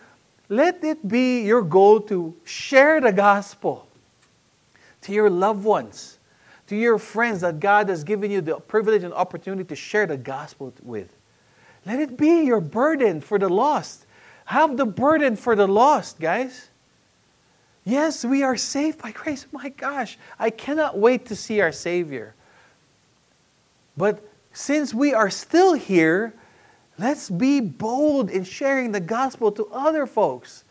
let 0.48 0.82
it 0.84 1.06
be 1.06 1.42
your 1.42 1.62
goal 1.62 2.00
to 2.02 2.34
share 2.44 3.00
the 3.00 3.12
gospel 3.12 3.88
to 5.02 5.12
your 5.12 5.28
loved 5.28 5.64
ones, 5.64 6.18
to 6.68 6.76
your 6.76 6.98
friends 6.98 7.40
that 7.40 7.58
God 7.58 7.88
has 7.88 8.04
given 8.04 8.30
you 8.30 8.40
the 8.40 8.60
privilege 8.60 9.02
and 9.02 9.12
opportunity 9.12 9.64
to 9.64 9.76
share 9.76 10.06
the 10.06 10.16
gospel 10.16 10.72
with. 10.82 11.12
Let 11.86 12.00
it 12.00 12.16
be 12.16 12.42
your 12.42 12.60
burden 12.60 13.20
for 13.20 13.38
the 13.38 13.48
lost. 13.48 14.06
Have 14.46 14.76
the 14.76 14.86
burden 14.86 15.36
for 15.36 15.56
the 15.56 15.68
lost, 15.68 16.20
guys. 16.20 16.68
Yes, 17.84 18.24
we 18.24 18.42
are 18.42 18.56
saved 18.56 19.00
by 19.00 19.12
grace. 19.12 19.46
My 19.52 19.70
gosh, 19.70 20.18
I 20.38 20.50
cannot 20.50 20.98
wait 20.98 21.26
to 21.26 21.36
see 21.36 21.60
our 21.60 21.72
Savior. 21.72 22.34
But 23.96 24.22
since 24.52 24.92
we 24.92 25.14
are 25.14 25.30
still 25.30 25.74
here, 25.74 26.34
Let's 27.00 27.30
be 27.30 27.60
bold 27.60 28.28
in 28.28 28.44
sharing 28.44 28.92
the 28.92 29.00
gospel 29.00 29.50
to 29.52 29.66
other 29.72 30.06
folks. 30.06 30.64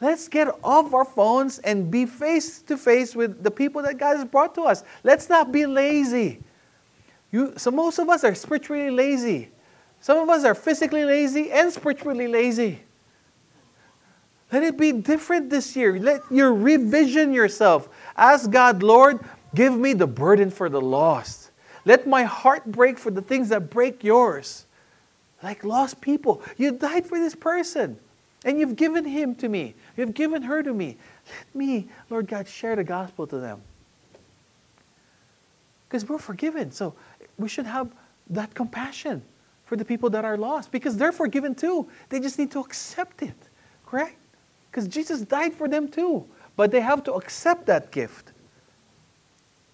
Let's 0.00 0.26
get 0.26 0.48
off 0.64 0.92
our 0.92 1.04
phones 1.04 1.60
and 1.60 1.92
be 1.92 2.06
face 2.06 2.60
to 2.62 2.76
face 2.76 3.14
with 3.14 3.44
the 3.44 3.52
people 3.52 3.82
that 3.82 3.96
God 3.96 4.16
has 4.16 4.24
brought 4.24 4.56
to 4.56 4.62
us. 4.62 4.82
Let's 5.04 5.28
not 5.28 5.52
be 5.52 5.64
lazy. 5.64 6.42
You, 7.30 7.54
so 7.56 7.70
most 7.70 8.00
of 8.00 8.08
us 8.08 8.24
are 8.24 8.34
spiritually 8.34 8.90
lazy. 8.90 9.50
Some 10.00 10.18
of 10.18 10.28
us 10.28 10.44
are 10.44 10.54
physically 10.54 11.04
lazy 11.04 11.50
and 11.50 11.72
spiritually 11.72 12.28
lazy. 12.28 12.80
Let 14.52 14.62
it 14.62 14.78
be 14.78 14.92
different 14.92 15.50
this 15.50 15.74
year. 15.74 15.98
Let 15.98 16.22
you 16.30 16.52
revision 16.54 17.32
yourself. 17.32 17.88
Ask 18.16 18.50
God, 18.50 18.82
Lord, 18.82 19.18
give 19.54 19.76
me 19.76 19.92
the 19.92 20.06
burden 20.06 20.50
for 20.50 20.68
the 20.68 20.80
lost. 20.80 21.50
Let 21.84 22.06
my 22.06 22.22
heart 22.22 22.66
break 22.66 22.98
for 22.98 23.10
the 23.10 23.22
things 23.22 23.48
that 23.48 23.70
break 23.70 24.04
yours 24.04 24.66
like 25.42 25.64
lost 25.64 26.00
people. 26.00 26.42
You 26.56 26.72
died 26.72 27.06
for 27.06 27.18
this 27.18 27.34
person, 27.34 27.98
and 28.44 28.58
you've 28.58 28.76
given 28.76 29.04
him 29.04 29.34
to 29.36 29.48
me. 29.48 29.74
You've 29.96 30.14
given 30.14 30.42
her 30.42 30.62
to 30.62 30.72
me. 30.72 30.96
Let 31.26 31.54
me, 31.54 31.88
Lord 32.10 32.26
God, 32.26 32.48
share 32.48 32.76
the 32.76 32.84
gospel 32.84 33.26
to 33.28 33.38
them. 33.38 33.62
Because 35.88 36.08
we're 36.08 36.18
forgiven. 36.18 36.72
So 36.72 36.94
we 37.38 37.48
should 37.48 37.66
have 37.66 37.90
that 38.30 38.54
compassion 38.54 39.22
for 39.66 39.76
the 39.76 39.84
people 39.84 40.08
that 40.10 40.24
are 40.24 40.38
lost 40.38 40.72
because 40.72 40.96
they're 40.96 41.12
forgiven 41.12 41.54
too. 41.54 41.88
They 42.08 42.20
just 42.20 42.38
need 42.38 42.50
to 42.52 42.60
accept 42.60 43.20
it, 43.20 43.36
correct? 43.84 44.16
Because 44.70 44.88
Jesus 44.88 45.20
died 45.20 45.52
for 45.52 45.68
them 45.68 45.88
too. 45.88 46.24
But 46.56 46.70
they 46.70 46.80
have 46.80 47.04
to 47.04 47.12
accept 47.12 47.66
that 47.66 47.90
gift. 47.90 48.32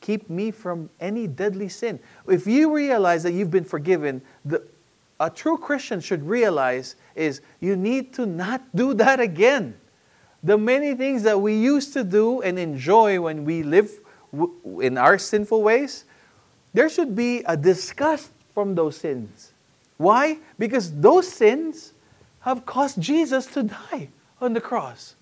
Keep 0.01 0.29
me 0.29 0.51
from 0.51 0.91
any 0.99 1.29
deadly 1.29 1.69
sin. 1.69 2.01
If 2.27 2.47
you 2.47 2.75
realize 2.75 3.23
that 3.23 3.33
you've 3.33 3.53
been 3.53 3.65
forgiven, 3.65 4.21
the, 4.45 4.67
a 5.21 5.31
true 5.31 5.57
Christian 5.57 6.01
should 6.01 6.27
realize 6.27 6.97
is 7.15 7.41
you 7.61 7.77
need 7.77 8.13
to 8.15 8.27
not 8.27 8.63
do 8.75 8.95
that 8.95 9.21
again. 9.21 9.77
The 10.43 10.59
many 10.59 10.95
things 10.95 11.23
that 11.23 11.41
we 11.41 11.55
used 11.55 11.93
to 11.93 12.03
do 12.03 12.41
and 12.43 12.59
enjoy 12.59 13.21
when 13.21 13.45
we 13.45 13.63
live 13.63 13.93
in 14.81 14.99
our 14.99 15.19
sinful 15.19 15.63
ways, 15.63 16.05
there 16.75 16.89
should 16.89 17.15
be 17.15 17.45
a 17.47 17.57
disgust 17.57 18.33
from 18.55 18.75
those 18.75 18.97
sins. 18.97 19.52
Why? 19.97 20.39
Because 20.59 20.93
those 20.93 21.29
sins 21.29 21.93
have 22.41 22.67
caused 22.67 23.01
Jesus 23.01 23.47
to 23.47 23.63
die 23.63 24.09
on 24.41 24.53
the 24.53 24.61
cross. 24.61 25.15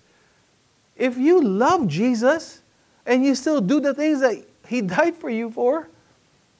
If 0.95 1.17
you 1.17 1.41
love 1.41 1.87
Jesus 1.87 2.61
and 3.05 3.23
you 3.23 3.35
still 3.35 3.61
do 3.61 3.79
the 3.79 3.93
things 3.93 4.21
that 4.21 4.43
He 4.67 4.81
died 4.97 5.15
for 5.15 5.29
you 5.29 5.51
for, 5.51 5.89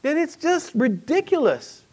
then 0.02 0.18
it's 0.18 0.36
just 0.36 0.74
ridiculous. 0.74 1.84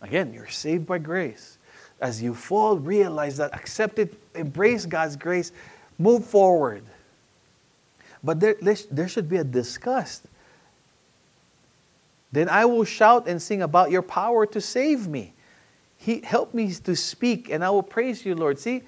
Again, 0.00 0.32
you're 0.32 0.48
saved 0.48 0.86
by 0.86 0.98
grace. 0.98 1.58
As 2.00 2.22
you 2.22 2.34
fall, 2.34 2.76
realize 2.76 3.38
that, 3.38 3.54
accept 3.54 3.98
it, 3.98 4.14
embrace 4.34 4.84
God's 4.84 5.16
grace, 5.16 5.52
move 5.98 6.24
forward. 6.24 6.84
But 8.22 8.40
there, 8.40 8.56
there 8.90 9.08
should 9.08 9.28
be 9.28 9.38
a 9.38 9.44
disgust. 9.44 10.26
Then 12.32 12.48
I 12.48 12.64
will 12.64 12.84
shout 12.84 13.28
and 13.28 13.40
sing 13.40 13.62
about 13.62 13.90
your 13.90 14.02
power 14.02 14.46
to 14.46 14.60
save 14.60 15.06
me. 15.08 15.34
He 15.96 16.20
help 16.20 16.52
me 16.52 16.72
to 16.72 16.94
speak, 16.94 17.50
and 17.50 17.64
I 17.64 17.70
will 17.70 17.82
praise 17.82 18.24
you, 18.24 18.34
Lord. 18.34 18.58
See, 18.58 18.82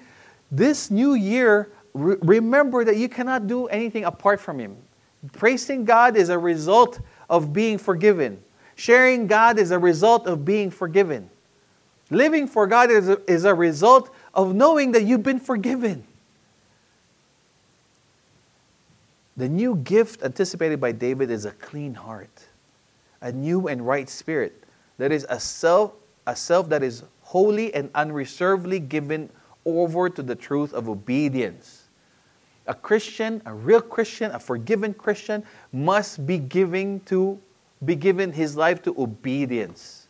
this 0.51 0.91
new 0.91 1.13
year, 1.13 1.71
re- 1.93 2.17
remember 2.21 2.85
that 2.85 2.97
you 2.97 3.09
cannot 3.09 3.47
do 3.47 3.67
anything 3.67 4.05
apart 4.05 4.39
from 4.39 4.59
Him. 4.59 4.77
Praising 5.33 5.85
God 5.85 6.15
is 6.15 6.29
a 6.29 6.37
result 6.37 6.99
of 7.29 7.51
being 7.51 7.77
forgiven. 7.77 8.41
Sharing 8.75 9.27
God 9.27 9.59
is 9.59 9.71
a 9.71 9.79
result 9.79 10.27
of 10.27 10.45
being 10.45 10.71
forgiven. 10.71 11.29
Living 12.09 12.47
for 12.47 12.65
God 12.65 12.89
is 12.89 13.09
a, 13.09 13.31
is 13.31 13.45
a 13.45 13.53
result 13.53 14.09
of 14.33 14.55
knowing 14.55 14.93
that 14.93 15.03
you've 15.03 15.23
been 15.23 15.39
forgiven. 15.39 16.03
The 19.37 19.47
new 19.47 19.75
gift 19.75 20.23
anticipated 20.23 20.81
by 20.81 20.91
David 20.91 21.29
is 21.29 21.45
a 21.45 21.51
clean 21.51 21.93
heart, 21.93 22.45
a 23.21 23.31
new 23.31 23.67
and 23.67 23.85
right 23.85 24.09
spirit. 24.09 24.63
That 24.97 25.11
is 25.11 25.25
a 25.29 25.39
self, 25.39 25.93
a 26.27 26.35
self 26.35 26.69
that 26.69 26.83
is 26.83 27.03
wholly 27.21 27.73
and 27.73 27.89
unreservedly 27.95 28.79
given 28.79 29.29
over 29.65 30.09
to 30.09 30.23
the 30.23 30.35
truth 30.35 30.73
of 30.73 30.89
obedience. 30.89 31.83
A 32.67 32.73
Christian, 32.73 33.41
a 33.45 33.53
real 33.53 33.81
Christian, 33.81 34.31
a 34.31 34.39
forgiven 34.39 34.93
Christian, 34.93 35.43
must 35.71 36.25
be 36.25 36.37
giving 36.37 36.99
to 37.01 37.39
be 37.83 37.95
given 37.95 38.31
his 38.33 38.57
life 38.57 38.81
to 38.83 38.95
obedience. 38.97 40.07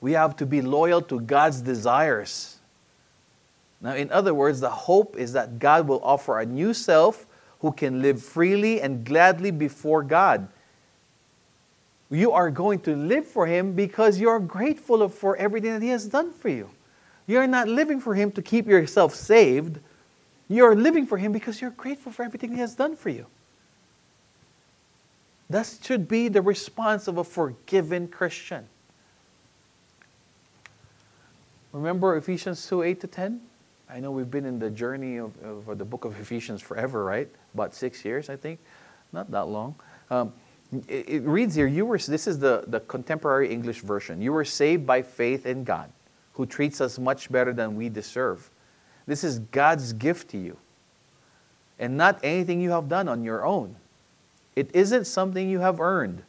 We 0.00 0.12
have 0.12 0.36
to 0.36 0.46
be 0.46 0.62
loyal 0.62 1.02
to 1.02 1.20
God's 1.20 1.60
desires. 1.60 2.58
Now, 3.80 3.94
in 3.94 4.10
other 4.12 4.34
words, 4.34 4.60
the 4.60 4.70
hope 4.70 5.16
is 5.16 5.32
that 5.32 5.58
God 5.58 5.88
will 5.88 6.00
offer 6.02 6.38
a 6.38 6.46
new 6.46 6.72
self 6.74 7.26
who 7.60 7.72
can 7.72 8.00
live 8.00 8.22
freely 8.22 8.80
and 8.80 9.04
gladly 9.04 9.50
before 9.50 10.02
God. 10.02 10.48
You 12.10 12.32
are 12.32 12.50
going 12.50 12.80
to 12.80 12.96
live 12.96 13.26
for 13.26 13.46
Him 13.46 13.72
because 13.72 14.18
you 14.18 14.28
are 14.28 14.40
grateful 14.40 15.08
for 15.08 15.36
everything 15.36 15.72
that 15.72 15.82
He 15.82 15.88
has 15.90 16.06
done 16.06 16.32
for 16.32 16.48
you. 16.48 16.68
You're 17.26 17.46
not 17.46 17.68
living 17.68 18.00
for 18.00 18.14
Him 18.14 18.32
to 18.32 18.42
keep 18.42 18.66
yourself 18.66 19.14
saved. 19.14 19.78
You're 20.48 20.74
living 20.74 21.06
for 21.06 21.18
Him 21.18 21.30
because 21.30 21.60
you're 21.60 21.70
grateful 21.70 22.10
for 22.10 22.24
everything 22.24 22.52
He 22.52 22.58
has 22.58 22.74
done 22.74 22.96
for 22.96 23.10
you. 23.10 23.26
That 25.48 25.78
should 25.82 26.08
be 26.08 26.28
the 26.28 26.42
response 26.42 27.06
of 27.06 27.18
a 27.18 27.24
forgiven 27.24 28.08
Christian. 28.08 28.66
Remember 31.72 32.16
Ephesians 32.16 32.66
2 32.66 32.82
8 32.82 33.00
to 33.00 33.06
10? 33.06 33.40
I 33.88 34.00
know 34.00 34.10
we've 34.10 34.30
been 34.30 34.44
in 34.44 34.58
the 34.58 34.70
journey 34.70 35.18
of, 35.18 35.32
of 35.42 35.78
the 35.78 35.84
book 35.84 36.04
of 36.04 36.18
Ephesians 36.20 36.62
forever, 36.62 37.04
right? 37.04 37.28
About 37.54 37.74
six 37.74 38.04
years, 38.04 38.28
I 38.28 38.36
think. 38.36 38.60
Not 39.12 39.30
that 39.32 39.46
long. 39.46 39.74
Um, 40.10 40.32
it, 40.88 41.22
reads 41.24 41.54
here, 41.54 41.66
you 41.66 41.84
were, 41.84 41.98
this 41.98 42.26
is 42.26 42.38
the, 42.38 42.64
the 42.66 42.80
contemporary 42.80 43.50
English 43.50 43.80
version. 43.80 44.22
You 44.22 44.32
were 44.32 44.44
saved 44.44 44.86
by 44.86 45.02
faith 45.02 45.46
in 45.46 45.64
God, 45.64 45.90
who 46.34 46.46
treats 46.46 46.80
us 46.80 46.98
much 46.98 47.30
better 47.30 47.52
than 47.52 47.76
we 47.76 47.88
deserve. 47.88 48.50
This 49.06 49.24
is 49.24 49.40
God's 49.40 49.92
gift 49.92 50.30
to 50.30 50.38
you, 50.38 50.56
and 51.78 51.96
not 51.96 52.20
anything 52.22 52.60
you 52.60 52.70
have 52.70 52.88
done 52.88 53.08
on 53.08 53.24
your 53.24 53.44
own. 53.44 53.76
It 54.54 54.70
isn't 54.74 55.06
something 55.06 55.48
you 55.48 55.58
have 55.60 55.80
earned. 55.80 56.22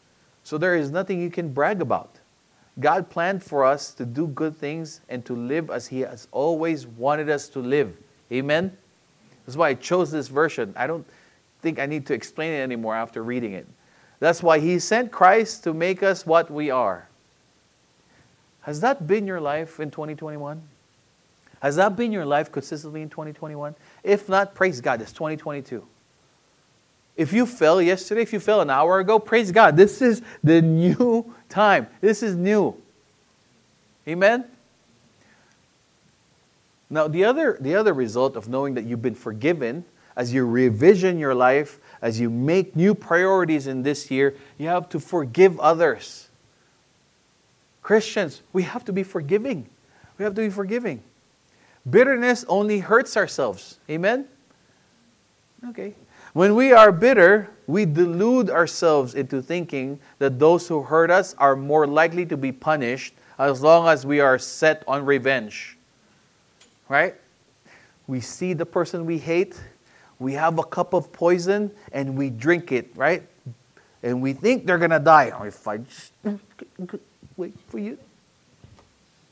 So 0.44 0.58
there 0.58 0.76
is 0.76 0.90
nothing 0.90 1.22
you 1.22 1.30
can 1.30 1.54
brag 1.54 1.82
about. 1.82 2.16
God 2.80 3.10
planned 3.10 3.44
for 3.44 3.64
us 3.66 3.94
to 3.96 4.06
do 4.06 4.28
good 4.28 4.58
things 4.58 5.02
and 5.10 5.24
to 5.26 5.36
live 5.36 5.70
as 5.70 5.88
He 5.88 6.00
has 6.02 6.28
always 6.32 6.88
wanted 6.88 7.30
us 7.30 7.48
to 7.50 7.60
live. 7.60 7.96
Amen? 8.32 8.76
That's 9.46 9.58
why 9.58 9.70
I 9.70 9.74
chose 9.76 10.12
this 10.12 10.30
version. 10.30 10.74
I 10.76 10.88
don't 10.88 11.06
think 11.62 11.78
I 11.78 11.86
need 11.86 12.06
to 12.08 12.14
explain 12.14 12.54
it 12.54 12.62
anymore 12.62 12.96
after 12.96 13.24
reading 13.24 13.54
it. 13.54 13.68
That's 14.22 14.44
why 14.44 14.60
He 14.60 14.78
sent 14.78 15.12
Christ 15.12 15.64
to 15.64 15.74
make 15.74 16.04
us 16.04 16.28
what 16.28 16.52
we 16.52 16.70
are. 16.70 17.10
Has 18.62 18.80
that 18.82 19.08
been 19.08 19.26
your 19.26 19.42
life 19.42 19.80
in 19.80 19.90
2021? 19.90 20.62
Has 21.60 21.76
that 21.78 21.96
been 21.96 22.12
your 22.12 22.26
life 22.26 22.52
consistently 22.52 23.02
in 23.02 23.10
2021? 23.10 23.76
If 24.04 24.30
not, 24.30 24.54
praise 24.54 24.80
God, 24.80 25.02
it's 25.02 25.12
2022. 25.12 25.84
If 27.18 27.34
you 27.34 27.48
fell 27.48 27.82
yesterday, 27.82 28.22
if 28.22 28.32
you 28.32 28.40
fell 28.40 28.62
an 28.62 28.70
hour 28.70 29.00
ago, 29.00 29.18
praise 29.18 29.52
God. 29.52 29.76
This 29.76 30.04
is 30.04 30.22
the 30.44 30.62
new 30.62 31.34
time. 31.50 31.88
This 32.00 32.22
is 32.22 32.36
new. 32.36 32.80
Amen? 34.08 34.46
Now, 36.92 37.08
the 37.08 37.26
other, 37.26 37.58
the 37.60 37.74
other 37.74 37.94
result 37.94 38.36
of 38.36 38.48
knowing 38.48 38.76
that 38.76 38.86
you've 38.86 39.02
been 39.02 39.16
forgiven, 39.16 39.84
as 40.16 40.32
you 40.32 40.46
revision 40.46 41.18
your 41.18 41.34
life, 41.34 41.80
as 42.02 42.20
you 42.20 42.30
make 42.30 42.76
new 42.76 42.96
priorities 42.96 43.68
in 43.68 43.84
this 43.84 44.10
year, 44.10 44.36
you 44.58 44.68
have 44.68 44.90
to 44.90 45.00
forgive 45.00 45.60
others. 45.60 46.30
Christians, 47.84 48.42
we 48.54 48.64
have 48.64 48.86
to 48.86 48.94
be 48.94 49.04
forgiving. 49.04 49.68
We 50.18 50.24
have 50.24 50.36
to 50.36 50.42
be 50.42 50.50
forgiving. 50.50 51.02
Bitterness 51.90 52.46
only 52.48 52.80
hurts 52.80 53.18
ourselves. 53.18 53.80
Amen? 53.90 54.26
Okay. 55.70 55.96
When 56.34 56.56
we 56.56 56.72
are 56.72 56.92
bitter, 56.92 57.50
we 57.68 57.86
delude 57.86 58.50
ourselves 58.50 59.16
into 59.16 59.42
thinking 59.42 60.00
that 60.20 60.40
those 60.40 60.68
who 60.68 60.84
hurt 60.84 61.12
us 61.12 61.36
are 61.38 61.56
more 61.56 61.86
likely 61.86 62.26
to 62.28 62.38
be 62.38 62.52
punished 62.52 63.14
as 63.38 63.62
long 63.62 63.88
as 63.88 64.06
we 64.06 64.20
are 64.20 64.38
set 64.38 64.84
on 64.88 65.06
revenge. 65.06 65.78
Right? 66.88 67.16
We 68.08 68.22
see 68.22 68.54
the 68.54 68.66
person 68.66 69.06
we 69.06 69.18
hate, 69.18 69.60
we 70.22 70.34
have 70.34 70.60
a 70.60 70.64
cup 70.64 70.94
of 70.94 71.12
poison, 71.12 71.72
and 71.92 72.16
we 72.16 72.30
drink 72.30 72.72
it, 72.72 72.92
right? 72.96 73.24
And 74.04 74.22
we 74.22 74.34
think 74.34 74.68
they're 74.68 74.78
going 74.78 74.92
to 74.92 75.00
die. 75.00 75.32
Oh, 75.38 75.44
if 75.44 75.68
I 75.68 75.78
just 75.78 76.14
wait 77.36 77.56
for 77.68 77.80
you. 77.80 77.98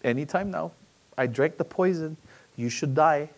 Anytime 0.03 0.49
now, 0.49 0.71
I 1.15 1.27
drank 1.27 1.57
the 1.57 1.63
poison, 1.63 2.17
you 2.55 2.69
should 2.69 2.95
die. 2.95 3.29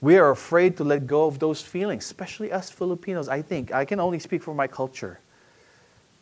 We 0.00 0.18
are 0.18 0.30
afraid 0.30 0.76
to 0.76 0.84
let 0.84 1.06
go 1.06 1.26
of 1.26 1.40
those 1.40 1.60
feelings, 1.60 2.04
especially 2.04 2.52
us 2.52 2.70
Filipinos. 2.70 3.28
I 3.28 3.42
think 3.42 3.74
I 3.74 3.84
can 3.84 3.98
only 3.98 4.20
speak 4.20 4.42
for 4.42 4.54
my 4.54 4.68
culture. 4.68 5.18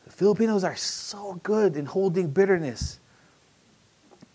The 0.07 0.11
Filipinos 0.11 0.65
are 0.65 0.75
so 0.75 1.39
good 1.43 1.77
in 1.77 1.85
holding 1.85 2.31
bitterness. 2.31 2.99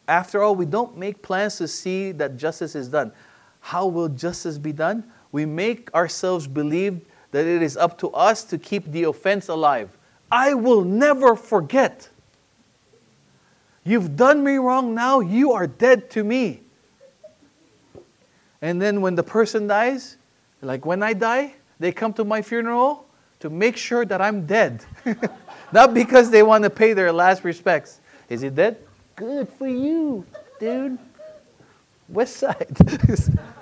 After 0.07 0.43
all, 0.43 0.55
we 0.55 0.65
don't 0.65 0.97
make 0.97 1.23
plans 1.23 1.57
to 1.57 1.67
see 1.67 2.11
that 2.11 2.37
justice 2.37 2.75
is 2.75 2.89
done. 2.89 3.11
How 3.63 3.87
will 3.87 4.09
justice 4.09 4.57
be 4.57 4.73
done? 4.73 5.05
We 5.31 5.45
make 5.45 5.91
ourselves 5.93 6.47
believe 6.47 6.99
that 7.31 7.45
it 7.45 7.61
is 7.61 7.77
up 7.77 7.97
to 7.99 8.09
us 8.09 8.43
to 8.43 8.57
keep 8.57 8.91
the 8.91 9.03
offense 9.03 9.47
alive. 9.47 9.97
I 10.29 10.53
will 10.53 10.83
never 10.83 11.37
forget. 11.37 12.09
You've 13.85 14.17
done 14.17 14.43
me 14.43 14.57
wrong 14.57 14.93
now, 14.93 15.21
you 15.21 15.53
are 15.53 15.65
dead 15.65 16.09
to 16.11 16.25
me. 16.25 16.61
And 18.61 18.81
then 18.81 18.99
when 18.99 19.15
the 19.15 19.23
person 19.23 19.67
dies, 19.67 20.17
like 20.61 20.85
when 20.85 21.01
I 21.01 21.13
die, 21.13 21.53
they 21.79 21.93
come 21.93 22.11
to 22.13 22.25
my 22.25 22.41
funeral 22.41 23.05
to 23.39 23.49
make 23.49 23.77
sure 23.77 24.05
that 24.05 24.21
I'm 24.21 24.45
dead. 24.45 24.85
Not 25.71 25.93
because 25.93 26.29
they 26.29 26.43
want 26.43 26.65
to 26.65 26.69
pay 26.69 26.91
their 26.91 27.13
last 27.13 27.45
respects. 27.45 28.01
Is 28.27 28.41
he 28.41 28.49
dead? 28.49 28.77
Good 29.15 29.47
for 29.47 29.67
you, 29.67 30.25
dude. 30.59 30.97
West 32.09 32.35
side. 32.35 32.77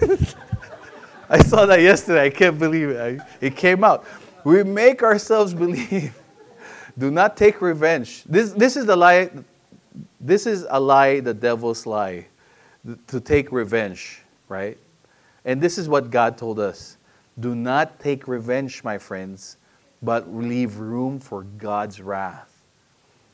I 1.28 1.38
saw 1.42 1.66
that 1.66 1.80
yesterday. 1.80 2.26
I 2.26 2.30
can't 2.30 2.58
believe 2.58 2.90
it. 2.90 3.20
It 3.40 3.56
came 3.56 3.84
out. 3.84 4.04
We 4.44 4.62
make 4.62 5.02
ourselves 5.02 5.54
believe. 5.64 6.14
Do 6.96 7.10
not 7.10 7.36
take 7.36 7.60
revenge. 7.60 8.24
This, 8.24 8.52
this 8.52 8.76
is 8.76 8.86
the 8.86 8.96
lie. 8.96 9.30
This 10.20 10.46
is 10.46 10.66
a 10.70 10.78
lie, 10.78 11.20
the 11.20 11.34
devil's 11.34 11.86
lie 11.86 12.26
to 13.06 13.20
take 13.20 13.50
revenge, 13.52 14.22
right? 14.48 14.76
And 15.44 15.60
this 15.60 15.78
is 15.78 15.88
what 15.88 16.10
God 16.10 16.38
told 16.38 16.58
us 16.58 16.96
do 17.40 17.54
not 17.54 17.98
take 17.98 18.28
revenge, 18.28 18.84
my 18.84 18.98
friends, 18.98 19.56
but 20.02 20.32
leave 20.32 20.78
room 20.78 21.18
for 21.18 21.42
God's 21.42 22.00
wrath. 22.00 22.62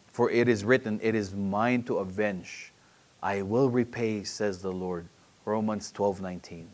For 0.06 0.30
it 0.30 0.48
is 0.48 0.64
written, 0.64 0.98
It 1.02 1.14
is 1.14 1.34
mine 1.34 1.82
to 1.84 1.98
avenge. 1.98 2.72
I 3.22 3.42
will 3.42 3.68
repay, 3.68 4.24
says 4.24 4.62
the 4.62 4.72
Lord. 4.72 5.06
Romans 5.50 5.90
12 5.92 6.20
19. 6.20 6.68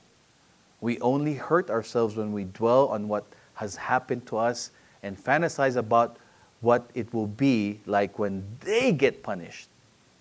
We 0.81 1.01
only 1.01 1.35
hurt 1.35 1.71
ourselves 1.71 2.17
when 2.17 2.33
we 2.33 2.45
dwell 2.45 2.89
on 2.89 3.09
what 3.09 3.25
has 3.55 3.77
happened 3.77 4.27
to 4.27 4.37
us 4.37 4.71
and 5.03 5.17
fantasize 5.19 5.77
about 5.77 6.19
what 6.61 6.91
it 6.95 7.13
will 7.15 7.27
be 7.27 7.81
like 7.87 8.19
when 8.19 8.45
they 8.61 8.93
get 8.93 9.23
punished. 9.23 9.69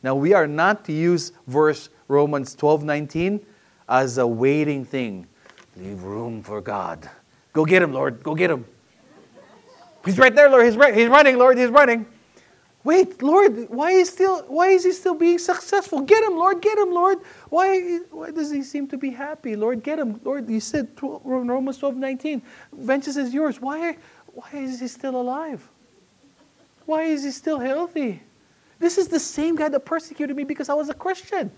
Now, 0.04 0.15
we 0.15 0.34
are 0.34 0.48
not 0.48 0.86
to 0.86 0.94
use 0.94 1.32
verse 1.48 1.89
Romans 2.08 2.56
12 2.56 2.84
19 2.84 3.46
as 3.89 4.18
a 4.18 4.26
waiting 4.26 4.86
thing. 4.86 5.28
Leave 5.76 6.04
room 6.04 6.41
for 6.41 6.62
God. 6.62 7.10
Go 7.52 7.65
get 7.65 7.82
him, 7.82 7.91
Lord. 7.91 8.24
Go 8.24 8.36
get 8.36 8.50
him. 8.50 8.65
He's 10.06 10.18
right 10.18 10.34
there, 10.34 10.50
Lord. 10.50 10.65
He's, 10.65 10.78
right. 10.78 10.96
He's 10.96 11.10
running, 11.10 11.38
Lord. 11.38 11.58
He's 11.58 11.70
running. 11.70 12.06
Wait, 12.86 13.21
Lord, 13.24 13.67
why 13.69 13.91
is, 13.91 14.10
still, 14.10 14.43
why 14.43 14.67
is 14.67 14.84
he 14.84 14.91
still 14.91 15.15
being 15.15 15.39
successful? 15.39 16.02
Get 16.02 16.24
him, 16.24 16.36
Lord. 16.38 16.62
Get 16.62 16.78
him, 16.78 16.93
Lord. 16.93 17.17
Why, 17.50 17.98
why 18.12 18.30
does 18.30 18.52
he 18.52 18.62
seem 18.62 18.88
to 18.89 18.98
be 18.98 19.10
happy? 19.10 19.56
Lord, 19.56 19.82
get 19.82 19.98
him. 19.98 20.21
Lord, 20.24 20.48
you 20.48 20.60
said 20.60 20.89
Romans 21.02 21.80
12 21.80 21.98
19. 21.98 22.43
Vengeance 22.71 23.17
is 23.17 23.34
yours. 23.34 23.60
Why, 23.60 23.98
why 24.28 24.50
is 24.54 24.80
he 24.80 24.88
still 24.88 25.19
alive? 25.19 25.67
Why 26.86 27.04
is 27.06 27.24
he 27.24 27.32
still 27.32 27.60
healthy? 27.60 28.21
This 28.78 29.00
is 29.00 29.08
the 29.08 29.19
same 29.19 29.56
guy 29.56 29.67
that 29.69 29.80
persecuted 29.80 30.38
me 30.38 30.43
because 30.43 30.69
I 30.69 30.76
was 30.76 30.88
a 30.89 30.93
Christian. 30.93 31.52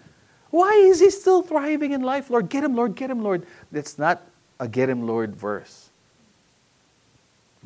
Why 0.50 0.72
is 0.76 1.02
he 1.02 1.10
still 1.10 1.44
thriving 1.44 1.92
in 1.92 2.04
life? 2.04 2.30
Lord, 2.30 2.48
get 2.48 2.63
him, 2.63 2.74
Lord, 2.74 2.96
get 2.96 3.12
him, 3.12 3.22
Lord. 3.22 3.46
It's 3.74 4.00
not 4.00 4.24
a 4.62 4.68
get 4.68 4.90
him, 4.90 5.06
Lord 5.06 5.36
verse. 5.36 5.90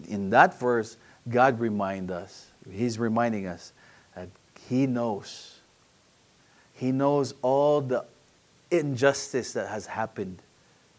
In 0.08 0.32
that 0.32 0.60
verse, 0.60 0.98
God 1.30 1.60
remind 1.60 2.10
us, 2.10 2.51
He's 2.70 3.00
reminding 3.00 3.48
us 3.48 3.74
that 4.16 4.30
He 4.68 4.88
knows. 4.88 5.60
He 6.74 6.92
knows 6.92 7.34
all 7.42 7.82
the 7.82 8.06
injustice 8.70 9.54
that 9.54 9.70
has 9.70 9.86
happened 9.86 10.42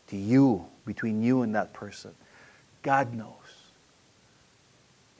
to 0.09 0.16
you, 0.16 0.66
between 0.85 1.22
you 1.22 1.42
and 1.42 1.55
that 1.55 1.72
person. 1.72 2.12
God 2.83 3.14
knows. 3.14 3.29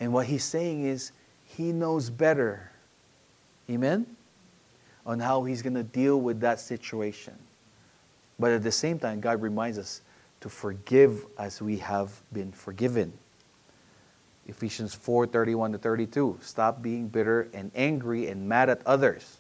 And 0.01 0.13
what 0.13 0.27
He's 0.27 0.45
saying 0.45 0.85
is, 0.85 1.13
He 1.45 1.73
knows 1.73 2.11
better. 2.11 2.71
Amen? 3.71 4.07
on 5.05 5.21
how 5.21 5.45
He's 5.45 5.63
going 5.63 5.75
to 5.75 5.83
deal 5.83 6.21
with 6.21 6.41
that 6.41 6.61
situation. 6.61 7.35
But 8.39 8.53
at 8.53 8.63
the 8.63 8.73
same 8.73 8.99
time, 8.99 9.21
God 9.21 9.43
reminds 9.43 9.79
us 9.79 10.01
to 10.41 10.49
forgive 10.49 11.27
as 11.39 11.63
we 11.63 11.79
have 11.79 12.21
been 12.33 12.53
forgiven. 12.53 13.13
Ephesians 14.47 14.95
4 14.95 15.27
31 15.27 15.73
to 15.73 15.79
32. 15.79 16.39
Stop 16.43 16.83
being 16.83 17.09
bitter 17.09 17.49
and 17.55 17.71
angry 17.75 18.29
and 18.29 18.49
mad 18.49 18.69
at 18.69 18.85
others. 18.87 19.39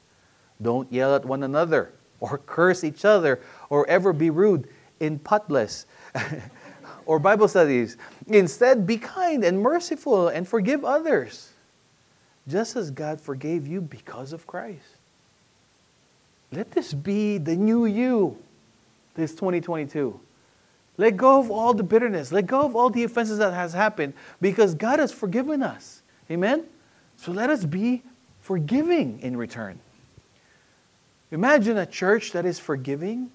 Don't 0.60 0.90
yell 0.92 1.14
at 1.14 1.24
one 1.24 1.42
another 1.42 1.92
or 2.20 2.38
curse 2.46 2.84
each 2.84 3.04
other 3.04 3.40
or 3.68 3.88
ever 3.88 4.12
be 4.12 4.30
rude 4.30 4.68
in 5.00 5.18
putless 5.18 5.86
or 7.06 7.18
Bible 7.18 7.48
studies. 7.48 7.96
Instead, 8.28 8.86
be 8.86 8.96
kind 8.96 9.44
and 9.44 9.60
merciful 9.60 10.28
and 10.28 10.46
forgive 10.46 10.84
others, 10.84 11.50
just 12.48 12.76
as 12.76 12.90
God 12.90 13.20
forgave 13.20 13.66
you 13.66 13.80
because 13.80 14.32
of 14.32 14.46
Christ. 14.46 14.86
Let 16.52 16.70
this 16.70 16.92
be 16.92 17.38
the 17.38 17.56
new 17.56 17.86
you, 17.86 18.36
this 19.14 19.32
2022. 19.32 20.20
Let 20.98 21.16
go 21.16 21.40
of 21.40 21.50
all 21.50 21.74
the 21.74 21.82
bitterness. 21.82 22.32
Let 22.32 22.46
go 22.46 22.62
of 22.62 22.76
all 22.76 22.90
the 22.90 23.04
offenses 23.04 23.38
that 23.38 23.54
has 23.54 23.72
happened 23.72 24.14
because 24.40 24.74
God 24.74 24.98
has 24.98 25.12
forgiven 25.12 25.62
us. 25.62 26.02
Amen? 26.30 26.64
So 27.16 27.32
let 27.32 27.50
us 27.50 27.64
be 27.64 28.02
forgiving 28.40 29.20
in 29.20 29.36
return. 29.36 29.78
Imagine 31.30 31.78
a 31.78 31.86
church 31.86 32.32
that 32.32 32.44
is 32.44 32.58
forgiving. 32.58 33.30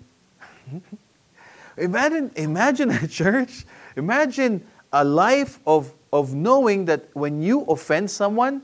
imagine, 1.78 2.32
imagine 2.36 2.92
a 2.92 3.08
church. 3.08 3.66
Imagine 3.96 4.66
a 4.94 5.04
life 5.04 5.60
of, 5.66 5.94
of 6.14 6.36
knowing 6.36 6.86
that 6.86 7.10
when 7.14 7.42
you 7.42 7.62
offend 7.62 8.12
someone 8.12 8.62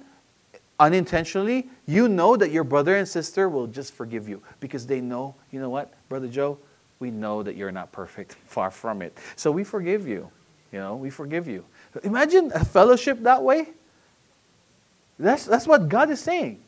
unintentionally, 0.80 1.68
you 1.88 2.08
know 2.08 2.36
that 2.36 2.52
your 2.52 2.64
brother 2.64 2.96
and 2.96 3.08
sister 3.08 3.50
will 3.50 3.68
just 3.68 3.94
forgive 3.94 4.30
you 4.30 4.42
because 4.60 4.86
they 4.86 5.02
know, 5.02 5.36
you 5.52 5.60
know 5.60 5.70
what, 5.70 5.94
Brother 6.10 6.28
Joe, 6.28 6.60
we 7.04 7.12
know 7.12 7.44
that 7.44 7.58
you're 7.58 7.72
not 7.72 7.92
perfect. 7.92 8.34
Far 8.46 8.72
from 8.72 9.02
it. 9.02 9.18
So 9.36 9.52
we 9.52 9.66
forgive 9.66 10.08
you. 10.08 10.32
You 10.72 10.80
know, 10.80 10.96
we 10.96 11.10
forgive 11.10 11.50
you. 11.50 11.66
Imagine 12.04 12.50
a 12.56 12.64
fellowship 12.64 13.22
that 13.24 13.44
way. 13.44 13.68
That's, 15.20 15.46
that's 15.46 15.68
what 15.68 15.90
God 15.90 16.10
is 16.10 16.22
saying. 16.22 16.62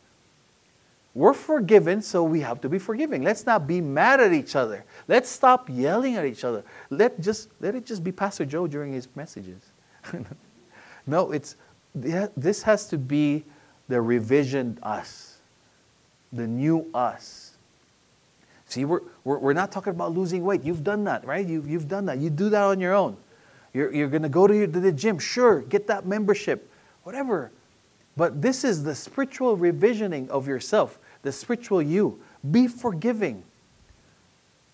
We're 1.14 1.34
forgiven, 1.34 2.02
so 2.02 2.26
we 2.26 2.42
have 2.42 2.60
to 2.62 2.70
be 2.70 2.78
forgiving. 2.78 3.24
Let's 3.24 3.46
not 3.46 3.66
be 3.66 3.80
mad 3.80 4.20
at 4.20 4.34
each 4.34 4.58
other. 4.58 4.84
Let's 5.08 5.30
stop 5.30 5.70
yelling 5.70 6.18
at 6.18 6.26
each 6.26 6.44
other. 6.44 6.66
Let, 6.90 7.22
just, 7.22 7.48
let 7.62 7.74
it 7.74 7.86
just 7.86 8.04
be 8.04 8.12
Pastor 8.12 8.46
Joe 8.46 8.68
during 8.68 8.92
his 8.92 9.08
messages. 9.16 9.62
no, 11.08 11.32
it's, 11.32 11.56
this 11.96 12.62
has 12.64 12.88
to 12.90 12.98
be 12.98 13.46
the 13.88 13.96
revisioned 13.96 14.80
us, 14.84 15.38
the 16.34 16.46
new 16.46 16.86
us. 16.94 17.45
See, 18.68 18.86
we're, 18.86 19.02
we're, 19.24 19.38
we're 19.38 19.54
not 19.54 19.72
talking 19.72 19.92
about 19.92 20.14
losing 20.14 20.44
weight. 20.44 20.64
You've 20.64 20.84
done 20.84 21.04
that, 21.06 21.26
right? 21.26 21.46
You've, 21.46 21.70
you've 21.70 21.88
done 21.88 22.06
that. 22.08 22.18
You 22.18 22.30
do 22.30 22.50
that 22.50 22.64
on 22.64 22.80
your 22.80 22.94
own. 22.94 23.18
You're, 23.74 23.94
you're 23.94 24.08
going 24.08 24.24
to 24.24 24.30
go 24.30 24.48
to 24.48 24.68
the 24.68 24.92
gym. 24.92 25.20
Sure, 25.20 25.62
get 25.62 25.88
that 25.88 26.06
membership, 26.06 26.70
whatever. 27.04 27.52
But 28.18 28.42
this 28.42 28.64
is 28.64 28.84
the 28.84 28.96
spiritual 28.96 29.58
revisioning 29.58 30.30
of 30.30 30.48
yourself 30.48 31.00
the 31.22 31.32
spiritual 31.32 31.82
you. 31.82 32.22
Be 32.52 32.68
forgiving 32.68 33.44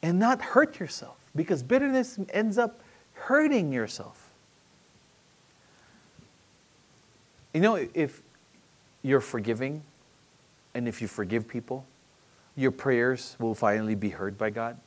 and 0.03 0.19
not 0.19 0.41
hurt 0.41 0.79
yourself 0.79 1.17
because 1.33 1.63
bitterness 1.63 2.19
ends 2.29 2.57
up 2.57 2.81
hurting 3.13 3.71
yourself. 3.71 4.29
You 7.53 7.61
know, 7.61 7.87
if 7.93 8.21
you're 9.01 9.21
forgiving 9.21 9.81
and 10.73 10.87
if 10.87 11.01
you 11.01 11.07
forgive 11.07 11.47
people, 11.47 11.85
your 12.61 12.71
prayers 12.71 13.35
will 13.39 13.55
finally 13.55 13.95
be 13.95 14.09
heard 14.09 14.37
by 14.37 14.49
God. 14.49 14.77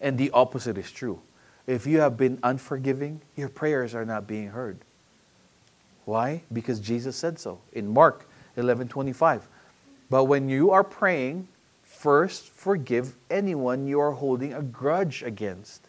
And 0.00 0.18
the 0.18 0.30
opposite 0.32 0.78
is 0.78 0.92
true. 0.92 1.20
If 1.66 1.86
you 1.86 2.00
have 2.00 2.16
been 2.16 2.38
unforgiving, 2.42 3.22
your 3.36 3.48
prayers 3.48 3.94
are 3.94 4.04
not 4.04 4.26
being 4.26 4.48
heard. 4.48 4.78
Why? 6.04 6.42
Because 6.52 6.80
Jesus 6.80 7.16
said 7.16 7.38
so 7.38 7.60
in 7.72 7.88
Mark 7.88 8.28
11 8.56 8.88
25. 8.88 9.48
But 10.10 10.24
when 10.24 10.48
you 10.48 10.70
are 10.72 10.84
praying, 10.84 11.48
first 11.82 12.50
forgive 12.50 13.14
anyone 13.30 13.86
you 13.86 14.00
are 14.00 14.12
holding 14.12 14.52
a 14.52 14.62
grudge 14.62 15.22
against, 15.22 15.88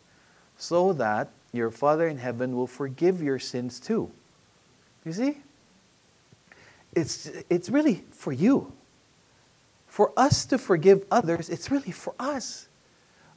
so 0.57 0.93
that 0.93 1.29
your 1.51 1.71
Father 1.71 2.07
in 2.07 2.17
heaven 2.17 2.55
will 2.55 2.67
forgive 2.67 3.21
your 3.21 3.39
sins 3.39 3.79
too. 3.79 4.11
You 5.03 5.13
see? 5.13 5.37
It's, 6.95 7.29
it's 7.49 7.69
really 7.69 8.03
for 8.11 8.31
you. 8.31 8.71
For 9.93 10.11
us 10.17 10.45
to 10.47 10.57
forgive 10.57 11.05
others, 11.11 11.51
it's 11.51 11.69
really 11.69 11.91
for 11.91 12.15
us. 12.17 12.67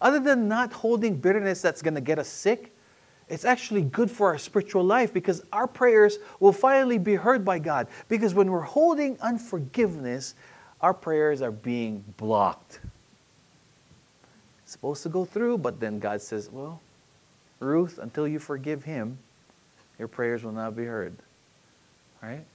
Other 0.01 0.19
than 0.19 0.49
not 0.49 0.73
holding 0.73 1.17
bitterness 1.17 1.61
that's 1.61 1.83
going 1.83 1.97
to 1.97 2.01
get 2.01 2.19
us 2.19 2.29
sick, 2.29 2.75
it's 3.29 3.45
actually 3.45 3.83
good 3.83 4.11
for 4.11 4.29
our 4.29 4.39
spiritual 4.39 4.83
life 4.83 5.13
because 5.13 5.43
our 5.53 5.67
prayers 5.67 6.17
will 6.41 6.55
finally 6.55 6.97
be 6.97 7.15
heard 7.15 7.45
by 7.45 7.59
God. 7.59 7.89
Because 8.09 8.33
when 8.33 8.51
we're 8.51 8.63
holding 8.63 9.21
unforgiveness, 9.21 10.35
our 10.81 10.95
prayers 10.95 11.43
are 11.43 11.51
being 11.51 12.03
blocked. 12.17 12.81
It's 14.63 14.73
supposed 14.73 15.03
to 15.03 15.11
go 15.11 15.27
through, 15.27 15.59
but 15.59 15.79
then 15.79 15.99
God 15.99 16.23
says, 16.23 16.51
Well, 16.51 16.81
Ruth, 17.61 17.99
until 17.99 18.27
you 18.27 18.39
forgive 18.39 18.83
him, 18.83 19.19
your 19.99 20.09
prayers 20.09 20.43
will 20.43 20.53
not 20.53 20.75
be 20.75 20.87
heard. 20.87 21.17
Right? 22.23 22.47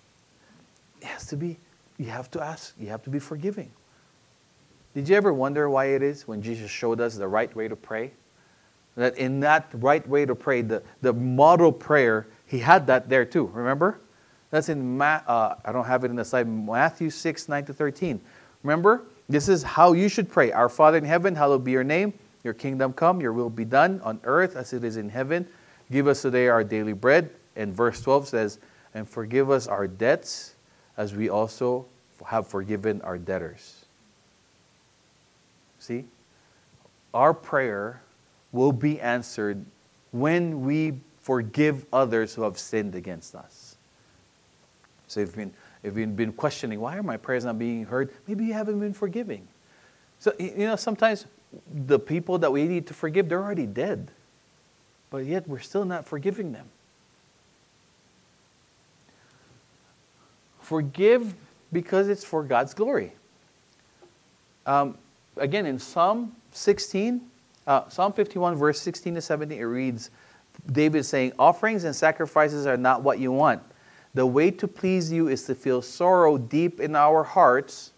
It 1.02 1.06
has 1.06 1.28
to 1.28 1.36
be, 1.36 1.60
you 2.00 2.08
have 2.08 2.32
to 2.32 2.42
ask, 2.42 2.74
you 2.80 2.88
have 2.88 3.04
to 3.04 3.12
be 3.12 3.20
forgiving. 3.20 3.70
Did 4.94 5.08
you 5.08 5.16
ever 5.16 5.34
wonder 5.34 5.70
why 5.70 5.86
it 5.86 6.04
is 6.04 6.28
when 6.28 6.42
Jesus 6.42 6.70
showed 6.70 7.00
us 7.00 7.16
the 7.16 7.28
right 7.28 7.54
way 7.56 7.68
to 7.68 7.76
pray? 7.76 8.12
That 8.96 9.18
in 9.18 9.40
that 9.40 9.70
right 9.74 10.06
way 10.08 10.26
to 10.26 10.36
pray, 10.36 10.62
the, 10.62 10.84
the 11.02 11.14
model 11.14 11.72
prayer, 11.72 12.28
he 12.46 12.60
had 12.60 12.88
that 12.88 13.08
there 13.08 13.24
too, 13.24 13.46
remember? 13.54 14.00
That's 14.50 14.68
in, 14.68 14.98
Ma- 14.98 15.22
uh, 15.26 15.56
I 15.64 15.72
don't 15.72 15.86
have 15.86 16.04
it 16.04 16.10
in 16.10 16.18
the 16.18 16.26
slide, 16.26 16.48
Matthew 16.48 17.10
6, 17.10 17.48
9 17.48 17.66
to 17.66 17.74
13. 17.74 18.20
Remember, 18.64 19.04
this 19.30 19.48
is 19.48 19.64
how 19.64 19.94
you 19.94 20.10
should 20.10 20.30
pray. 20.30 20.52
Our 20.52 20.68
Father 20.68 20.98
in 20.98 21.06
heaven, 21.06 21.36
hallowed 21.36 21.64
be 21.64 21.72
your 21.72 21.86
name. 21.86 22.14
Your 22.44 22.54
kingdom 22.54 22.92
come, 22.92 23.22
your 23.22 23.32
will 23.32 23.50
be 23.50 23.66
done 23.66 24.02
on 24.04 24.20
earth 24.26 24.58
as 24.58 24.74
it 24.74 24.84
is 24.84 24.98
in 24.98 25.08
heaven. 25.08 25.48
Give 25.90 26.08
us 26.08 26.22
today 26.22 26.50
our 26.50 26.64
daily 26.64 26.94
bread. 26.94 27.30
And 27.56 27.74
verse 27.74 28.02
12 28.02 28.28
says, 28.28 28.60
And 28.94 29.08
forgive 29.08 29.50
us 29.50 29.68
our 29.68 29.88
debts 29.88 30.56
as 30.98 31.16
we 31.16 31.30
also 31.30 31.86
have 32.26 32.48
forgiven 32.48 33.02
our 33.02 33.18
debtors. 33.18 33.81
See? 35.82 36.06
Our 37.12 37.34
prayer 37.34 38.02
will 38.52 38.72
be 38.72 39.02
answered 39.02 39.66
when 40.12 40.64
we 40.64 41.00
forgive 41.22 41.86
others 41.92 42.36
who 42.36 42.44
have 42.44 42.58
sinned 42.58 42.94
against 42.94 43.34
us. 43.34 43.76
So 45.08 45.20
if 45.22 45.30
you've 45.30 45.36
been, 45.36 45.54
if 45.84 45.98
you've 45.98 46.16
been 46.16 46.34
questioning, 46.34 46.80
why 46.80 46.98
are 46.98 47.04
my 47.04 47.18
prayers 47.18 47.46
not 47.46 47.58
being 47.58 47.86
heard? 47.86 48.12
Maybe 48.28 48.46
you 48.46 48.54
haven't 48.54 48.80
been 48.80 48.94
forgiving. 48.94 49.48
So, 50.20 50.34
you 50.40 50.68
know, 50.68 50.76
sometimes 50.76 51.26
the 51.74 51.98
people 51.98 52.38
that 52.38 52.52
we 52.52 52.66
need 52.66 52.86
to 52.88 52.94
forgive, 52.94 53.28
they're 53.28 53.44
already 53.44 53.66
dead. 53.66 54.12
But 55.10 55.26
yet 55.26 55.48
we're 55.48 55.60
still 55.60 55.84
not 55.84 56.06
forgiving 56.06 56.52
them. 56.52 56.68
Forgive 60.60 61.34
because 61.74 62.08
it's 62.08 62.24
for 62.24 62.44
God's 62.44 62.74
glory. 62.76 63.14
Um, 64.66 64.98
again, 65.42 65.66
in 65.66 65.80
Psalm 65.80 66.36
16, 66.52 67.22
uh, 67.68 67.90
Psalm 67.90 68.14
51, 68.14 68.56
verse 68.56 68.80
16 68.82 69.16
to 69.16 69.22
17, 69.22 69.58
it 69.58 69.64
reads 69.64 70.10
David 70.72 71.06
saying, 71.06 71.34
Offerings 71.38 71.84
and 71.84 71.96
sacrifices 71.96 72.66
are 72.66 72.78
not 72.78 73.04
what 73.04 73.20
you 73.20 73.32
want 73.32 73.62
the 74.14 74.26
way 74.26 74.52
to 74.52 74.68
please 74.68 75.12
you 75.12 75.28
is 75.28 75.44
to 75.46 75.56
feel 75.56 75.82
sorrow 75.82 76.38
deep 76.38 76.80
in 76.80 76.96
our 76.96 77.24
hearts, 77.24 77.92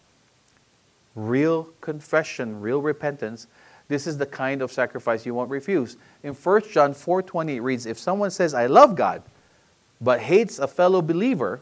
real 1.15 1.69
confession, 1.82 2.62
real 2.62 2.82
repentance. 2.82 3.47
This 3.88 4.06
is 4.06 4.17
the 4.17 4.25
kind 4.25 4.62
of 4.62 4.71
sacrifice 4.71 5.25
you 5.25 5.34
won't 5.34 5.49
refuse. 5.49 5.97
In 6.21 6.34
1 6.34 6.62
John 6.71 6.93
4:20 6.93 7.56
it 7.56 7.62
reads, 7.62 7.86
if 7.86 7.99
someone 7.99 8.32
says 8.32 8.53
I 8.53 8.67
love 8.67 8.95
God 8.95 9.23
but 9.99 10.19
hates 10.19 10.60
a 10.60 10.67
fellow 10.67 11.01
believer, 11.01 11.62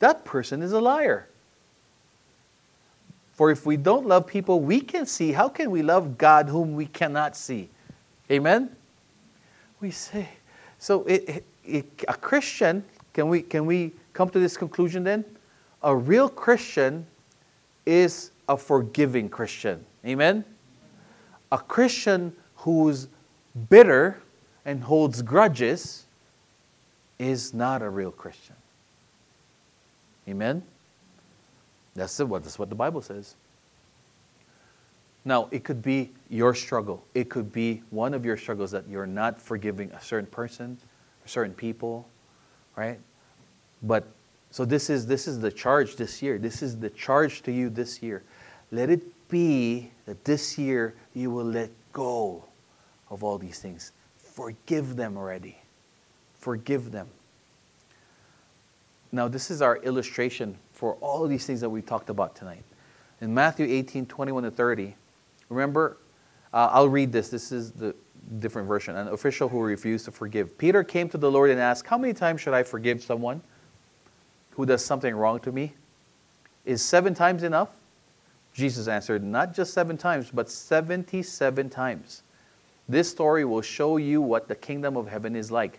that 0.00 0.24
person 0.24 0.62
is 0.62 0.72
a 0.72 0.80
liar. 0.80 1.28
For 3.32 3.50
if 3.50 3.64
we 3.64 3.76
don't 3.76 4.06
love 4.06 4.26
people 4.26 4.60
we 4.60 4.80
can 4.80 5.06
see, 5.06 5.32
how 5.32 5.48
can 5.48 5.70
we 5.70 5.82
love 5.82 6.18
God 6.18 6.48
whom 6.48 6.74
we 6.74 6.86
cannot 6.86 7.36
see? 7.36 7.70
Amen? 8.30 8.74
We 9.80 9.90
say, 9.90 10.28
so 10.78 11.04
it, 11.04 11.28
it, 11.28 11.44
it, 11.64 11.86
a 12.08 12.14
Christian 12.14 12.84
can 13.12 13.28
we, 13.28 13.42
can 13.42 13.66
we 13.66 13.92
come 14.12 14.30
to 14.30 14.38
this 14.38 14.56
conclusion 14.56 15.04
then? 15.04 15.24
A 15.82 15.94
real 15.94 16.28
Christian 16.28 17.06
is 17.84 18.30
a 18.48 18.56
forgiving 18.56 19.28
Christian. 19.28 19.84
Amen? 20.06 20.44
A 21.50 21.58
Christian 21.58 22.34
who's 22.56 23.08
bitter 23.68 24.20
and 24.64 24.82
holds 24.82 25.20
grudges 25.22 26.06
is 27.18 27.52
not 27.52 27.82
a 27.82 27.90
real 27.90 28.10
Christian. 28.10 28.56
Amen? 30.28 30.62
That's, 31.94 32.16
the, 32.16 32.26
that's 32.26 32.58
what 32.58 32.68
the 32.68 32.74
Bible 32.74 33.02
says. 33.02 33.36
Now, 35.24 35.48
it 35.50 35.62
could 35.62 35.82
be 35.82 36.10
your 36.28 36.54
struggle. 36.54 37.04
It 37.14 37.28
could 37.28 37.52
be 37.52 37.82
one 37.90 38.12
of 38.12 38.24
your 38.24 38.36
struggles 38.36 38.72
that 38.72 38.88
you're 38.88 39.06
not 39.06 39.40
forgiving 39.40 39.90
a 39.92 40.00
certain 40.00 40.26
person, 40.26 40.78
certain 41.26 41.54
people, 41.54 42.08
right? 42.74 42.98
But 43.82 44.06
so 44.50 44.64
this 44.64 44.90
is 44.90 45.06
this 45.06 45.28
is 45.28 45.38
the 45.38 45.50
charge 45.50 45.96
this 45.96 46.22
year. 46.22 46.38
This 46.38 46.62
is 46.62 46.78
the 46.78 46.90
charge 46.90 47.42
to 47.42 47.52
you 47.52 47.70
this 47.70 48.02
year. 48.02 48.22
Let 48.70 48.90
it 48.90 49.28
be 49.28 49.90
that 50.06 50.24
this 50.24 50.58
year 50.58 50.94
you 51.14 51.30
will 51.30 51.44
let 51.44 51.70
go 51.92 52.44
of 53.10 53.22
all 53.22 53.38
these 53.38 53.60
things. 53.60 53.92
Forgive 54.16 54.96
them 54.96 55.16
already. 55.16 55.56
Forgive 56.34 56.90
them. 56.90 57.08
Now, 59.12 59.28
this 59.28 59.50
is 59.50 59.62
our 59.62 59.76
illustration 59.76 60.56
for 60.82 60.94
all 60.94 61.22
of 61.22 61.30
these 61.30 61.46
things 61.46 61.60
that 61.60 61.70
we 61.70 61.80
talked 61.80 62.10
about 62.10 62.34
tonight. 62.34 62.64
In 63.20 63.32
Matthew 63.32 63.66
18 63.70 64.04
21 64.04 64.42
to 64.42 64.50
30, 64.50 64.96
remember, 65.48 65.96
uh, 66.52 66.70
I'll 66.72 66.88
read 66.88 67.12
this. 67.12 67.28
This 67.28 67.52
is 67.52 67.70
the 67.70 67.94
different 68.40 68.66
version. 68.66 68.96
An 68.96 69.06
official 69.06 69.48
who 69.48 69.60
refused 69.60 70.06
to 70.06 70.10
forgive. 70.10 70.58
Peter 70.58 70.82
came 70.82 71.08
to 71.10 71.18
the 71.18 71.30
Lord 71.30 71.50
and 71.50 71.60
asked, 71.60 71.86
How 71.86 71.96
many 71.96 72.12
times 72.12 72.40
should 72.40 72.52
I 72.52 72.64
forgive 72.64 73.00
someone 73.00 73.42
who 74.56 74.66
does 74.66 74.84
something 74.84 75.14
wrong 75.14 75.38
to 75.42 75.52
me? 75.52 75.74
Is 76.64 76.82
seven 76.82 77.14
times 77.14 77.44
enough? 77.44 77.68
Jesus 78.52 78.88
answered, 78.88 79.22
Not 79.22 79.54
just 79.54 79.72
seven 79.72 79.96
times, 79.96 80.32
but 80.34 80.50
77 80.50 81.70
times. 81.70 82.22
This 82.88 83.08
story 83.08 83.44
will 83.44 83.62
show 83.62 83.98
you 83.98 84.20
what 84.20 84.48
the 84.48 84.56
kingdom 84.56 84.96
of 84.96 85.06
heaven 85.06 85.36
is 85.36 85.52
like. 85.52 85.78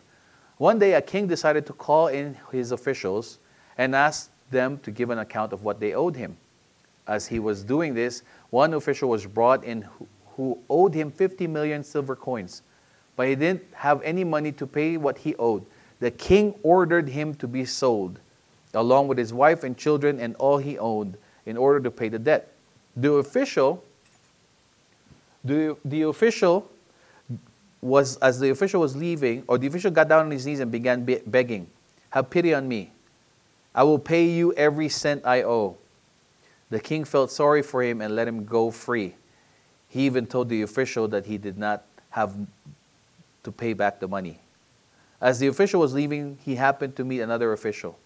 One 0.59 0.79
day, 0.79 0.93
a 0.93 1.01
king 1.01 1.27
decided 1.27 1.65
to 1.65 1.73
call 1.73 2.07
in 2.07 2.37
his 2.53 2.71
officials 2.71 3.39
and 3.77 3.93
ask 3.93 4.29
them 4.51 4.79
to 4.79 4.91
give 4.91 5.09
an 5.09 5.19
account 5.19 5.53
of 5.53 5.63
what 5.63 5.79
they 5.79 5.93
owed 5.93 6.15
him. 6.15 6.37
As 7.07 7.27
he 7.27 7.39
was 7.39 7.63
doing 7.63 7.93
this, 7.93 8.23
one 8.49 8.73
official 8.73 9.09
was 9.09 9.25
brought 9.25 9.63
in 9.63 9.85
who, 10.35 10.57
owed 10.69 10.93
him 10.93 11.11
50 11.11 11.47
million 11.47 11.83
silver 11.83 12.15
coins, 12.15 12.63
but 13.15 13.27
he 13.27 13.35
didn't 13.35 13.63
have 13.75 14.01
any 14.01 14.23
money 14.23 14.51
to 14.53 14.65
pay 14.65 14.97
what 14.97 15.17
he 15.17 15.35
owed. 15.35 15.65
The 15.99 16.11
king 16.11 16.55
ordered 16.63 17.07
him 17.07 17.35
to 17.35 17.47
be 17.47 17.65
sold, 17.65 18.19
along 18.73 19.07
with 19.07 19.17
his 19.17 19.33
wife 19.33 19.63
and 19.63 19.77
children 19.77 20.19
and 20.19 20.35
all 20.37 20.57
he 20.57 20.77
owned, 20.79 21.17
in 21.45 21.57
order 21.57 21.79
to 21.81 21.91
pay 21.91 22.09
the 22.09 22.19
debt. 22.19 22.51
The 22.95 23.13
official, 23.13 23.83
the, 25.43 25.77
the 25.85 26.03
official 26.03 26.69
was, 27.81 28.17
as 28.17 28.39
the 28.39 28.49
official 28.49 28.81
was 28.81 28.95
leaving, 28.95 29.43
or 29.47 29.57
the 29.57 29.67
official 29.67 29.91
got 29.91 30.07
down 30.07 30.25
on 30.25 30.31
his 30.31 30.45
knees 30.45 30.59
and 30.59 30.71
began 30.71 31.03
be- 31.03 31.21
begging, 31.27 31.67
Have 32.11 32.29
pity 32.29 32.53
on 32.53 32.67
me. 32.67 32.91
I 33.75 33.83
will 33.83 33.99
pay 33.99 34.25
you 34.25 34.53
every 34.53 34.89
cent 34.89 35.25
I 35.25 35.43
owe. 35.43 35.77
The 36.69 36.79
king 36.79 37.03
felt 37.05 37.31
sorry 37.31 37.61
for 37.61 37.81
him 37.83 38.01
and 38.01 38.15
let 38.15 38.27
him 38.27 38.45
go 38.45 38.71
free. 38.71 39.15
He 39.87 40.05
even 40.05 40.25
told 40.25 40.49
the 40.49 40.61
official 40.61 41.07
that 41.09 41.25
he 41.25 41.37
did 41.37 41.57
not 41.57 41.83
have 42.11 42.35
to 43.43 43.51
pay 43.51 43.73
back 43.73 43.99
the 43.99 44.07
money. 44.07 44.39
As 45.21 45.39
the 45.39 45.47
official 45.47 45.79
was 45.79 45.93
leaving, 45.93 46.37
he 46.43 46.55
happened 46.55 46.95
to 46.97 47.03
meet 47.03 47.21
another 47.21 47.53
official 47.53 47.97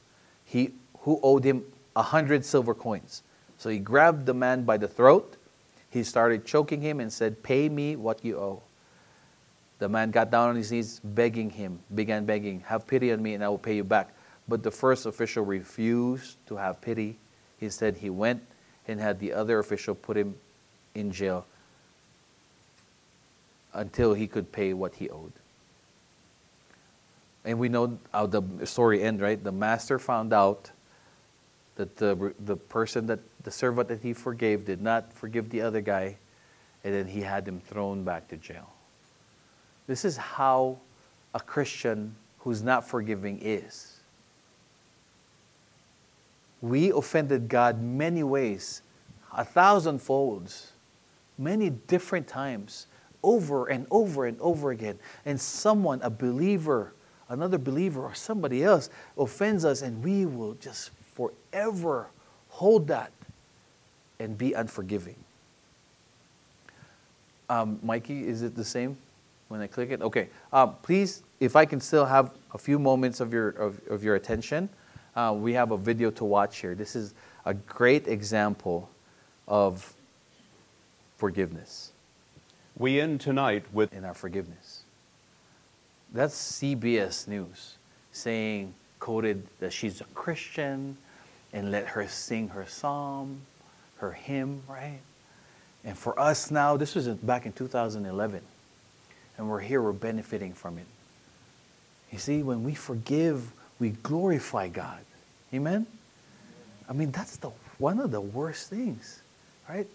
he, 0.47 0.74
who 0.99 1.20
owed 1.22 1.43
him 1.43 1.63
a 1.95 2.01
hundred 2.01 2.45
silver 2.45 2.74
coins. 2.74 3.24
So 3.57 3.70
he 3.70 3.80
grabbed 3.80 4.26
the 4.26 4.34
man 4.34 4.63
by 4.63 4.78
the 4.78 4.88
throat. 4.88 5.36
He 5.89 6.03
started 6.03 6.45
choking 6.45 6.82
him 6.82 6.99
and 6.99 7.11
said, 7.11 7.43
Pay 7.43 7.70
me 7.70 7.95
what 7.95 8.24
you 8.24 8.38
owe. 8.38 8.61
The 9.80 9.89
man 9.89 10.11
got 10.11 10.32
down 10.32 10.49
on 10.49 10.55
his 10.55 10.72
knees, 10.72 11.01
begging 11.03 11.49
him, 11.49 11.80
began 11.93 12.26
begging, 12.26 12.61
Have 12.61 12.88
pity 12.88 13.11
on 13.11 13.22
me 13.22 13.34
and 13.34 13.43
I 13.43 13.49
will 13.49 13.57
pay 13.57 13.76
you 13.76 13.84
back. 13.84 14.13
But 14.48 14.64
the 14.64 14.72
first 14.72 15.06
official 15.06 15.43
refused 15.43 16.38
to 16.48 16.56
have 16.56 16.82
pity. 16.82 17.18
He 17.60 17.70
said 17.70 17.98
he 17.98 18.10
went 18.10 18.43
and 18.88 19.00
had 19.00 19.20
the 19.20 19.34
other 19.34 19.60
official 19.60 19.95
put 19.95 20.16
him 20.16 20.36
in 20.95 21.12
jail 21.12 21.45
until 23.74 24.14
he 24.14 24.28
could 24.28 24.52
pay 24.52 24.74
what 24.74 24.95
he 24.95 25.10
owed. 25.10 25.34
And 27.45 27.60
we 27.60 27.70
know 27.70 27.98
how 28.14 28.26
the 28.26 28.43
story 28.66 29.04
ends, 29.04 29.22
right? 29.22 29.41
The 29.41 29.52
master 29.52 30.00
found 30.00 30.34
out 30.34 30.72
that 31.76 31.95
the, 31.95 32.34
the 32.39 32.58
person 32.58 33.06
that 33.08 33.20
the 33.43 33.52
servant 33.52 33.88
that 33.89 34.02
he 34.02 34.14
forgave 34.14 34.66
did 34.66 34.82
not 34.82 35.14
forgive 35.14 35.50
the 35.50 35.62
other 35.62 35.80
guy, 35.80 36.18
and 36.84 36.93
then 36.93 37.08
he 37.08 37.22
had 37.22 37.48
him 37.48 37.62
thrown 37.62 38.04
back 38.04 38.28
to 38.30 38.38
jail. 38.38 38.70
This 39.86 40.04
is 40.04 40.18
how 40.18 40.80
a 41.34 41.39
Christian 41.39 42.16
who's 42.39 42.64
not 42.64 42.88
forgiving 42.88 43.39
is. 43.41 43.97
We 46.62 46.91
offended 46.91 47.47
God 47.47 47.82
many 47.82 48.24
ways, 48.24 48.82
a 49.36 49.45
thousand 49.45 49.99
folds, 49.99 50.72
many 51.38 51.70
different 51.70 52.28
times, 52.28 52.88
over 53.24 53.68
and 53.68 53.86
over 53.91 54.26
and 54.26 54.39
over 54.39 54.72
again. 54.72 54.97
And 55.26 55.39
someone, 55.39 56.01
a 56.01 56.10
believer, 56.10 56.93
another 57.30 57.58
believer, 57.58 58.01
or 58.01 58.16
somebody 58.16 58.64
else 58.64 58.89
offends 59.18 59.66
us, 59.66 59.82
and 59.82 60.03
we 60.03 60.26
will 60.26 60.53
just 60.55 60.91
forever 61.14 62.08
hold 62.49 62.88
that 62.88 63.12
and 64.20 64.38
be 64.38 64.53
unforgiving. 64.53 65.16
Um, 67.49 67.80
Mikey, 67.84 68.28
is 68.28 68.41
it 68.41 68.55
the 68.55 68.66
same? 68.66 68.97
when 69.47 69.62
I 69.62 69.68
click 69.68 69.91
it? 69.91 70.01
Okay. 70.01 70.30
Um, 70.51 70.76
please, 70.82 71.24
if 71.39 71.55
I 71.55 71.66
can 71.66 71.80
still 71.80 72.05
have 72.05 72.32
a 72.53 72.58
few 72.58 72.80
moments 72.80 73.20
of 73.20 73.34
your, 73.34 73.49
of, 73.49 73.80
of 73.89 74.03
your 74.03 74.16
attention, 74.16 74.70
uh, 75.18 75.34
we 75.34 75.53
have 75.53 75.72
a 75.72 75.78
video 75.78 76.11
to 76.11 76.24
watch 76.24 76.59
here. 76.59 76.76
This 76.76 76.95
is 76.95 77.15
a 77.43 77.55
great 77.55 78.07
example 78.07 78.88
of 79.47 79.95
forgiveness. 81.18 81.91
We 82.78 83.01
end 83.01 83.20
tonight 83.20 83.65
with 83.74 83.91
in 83.93 84.05
our 84.05 84.13
forgiveness. 84.13 84.84
That's 86.13 86.36
CBS 86.61 87.28
News 87.28 87.78
saying, 88.11 88.76
quoted 88.99 89.47
that 89.59 89.74
she's 89.74 90.01
a 90.01 90.05
Christian 90.13 90.97
and 91.51 91.72
let 91.72 91.88
her 91.88 92.07
sing 92.07 92.49
her 92.49 92.68
psalm, 92.68 93.41
her 93.97 94.11
hymn, 94.11 94.61
right? 94.68 94.99
And 95.84 95.97
for 95.97 96.20
us 96.20 96.51
now, 96.51 96.78
this 96.78 96.93
was 96.93 97.07
back 97.07 97.47
in 97.47 97.53
2011 97.53 98.41
and 99.38 99.49
we're 99.49 99.61
here, 99.61 99.82
we're 99.82 99.93
benefiting 99.93 100.53
from 100.53 100.78
it. 100.78 100.86
You 102.11 102.20
see, 102.20 102.43
when 102.43 102.63
we 102.63 102.76
forgive, 102.76 103.51
we 103.80 103.89
glorify 103.89 104.69
God. 104.69 104.99
Amen? 105.53 105.86
I 106.89 106.93
mean, 106.93 107.11
that's 107.11 107.38
the 107.38 107.51
one 107.78 107.99
of 107.99 108.11
the 108.11 108.21
worst 108.21 108.69
things, 108.69 109.21
right? 109.69 109.88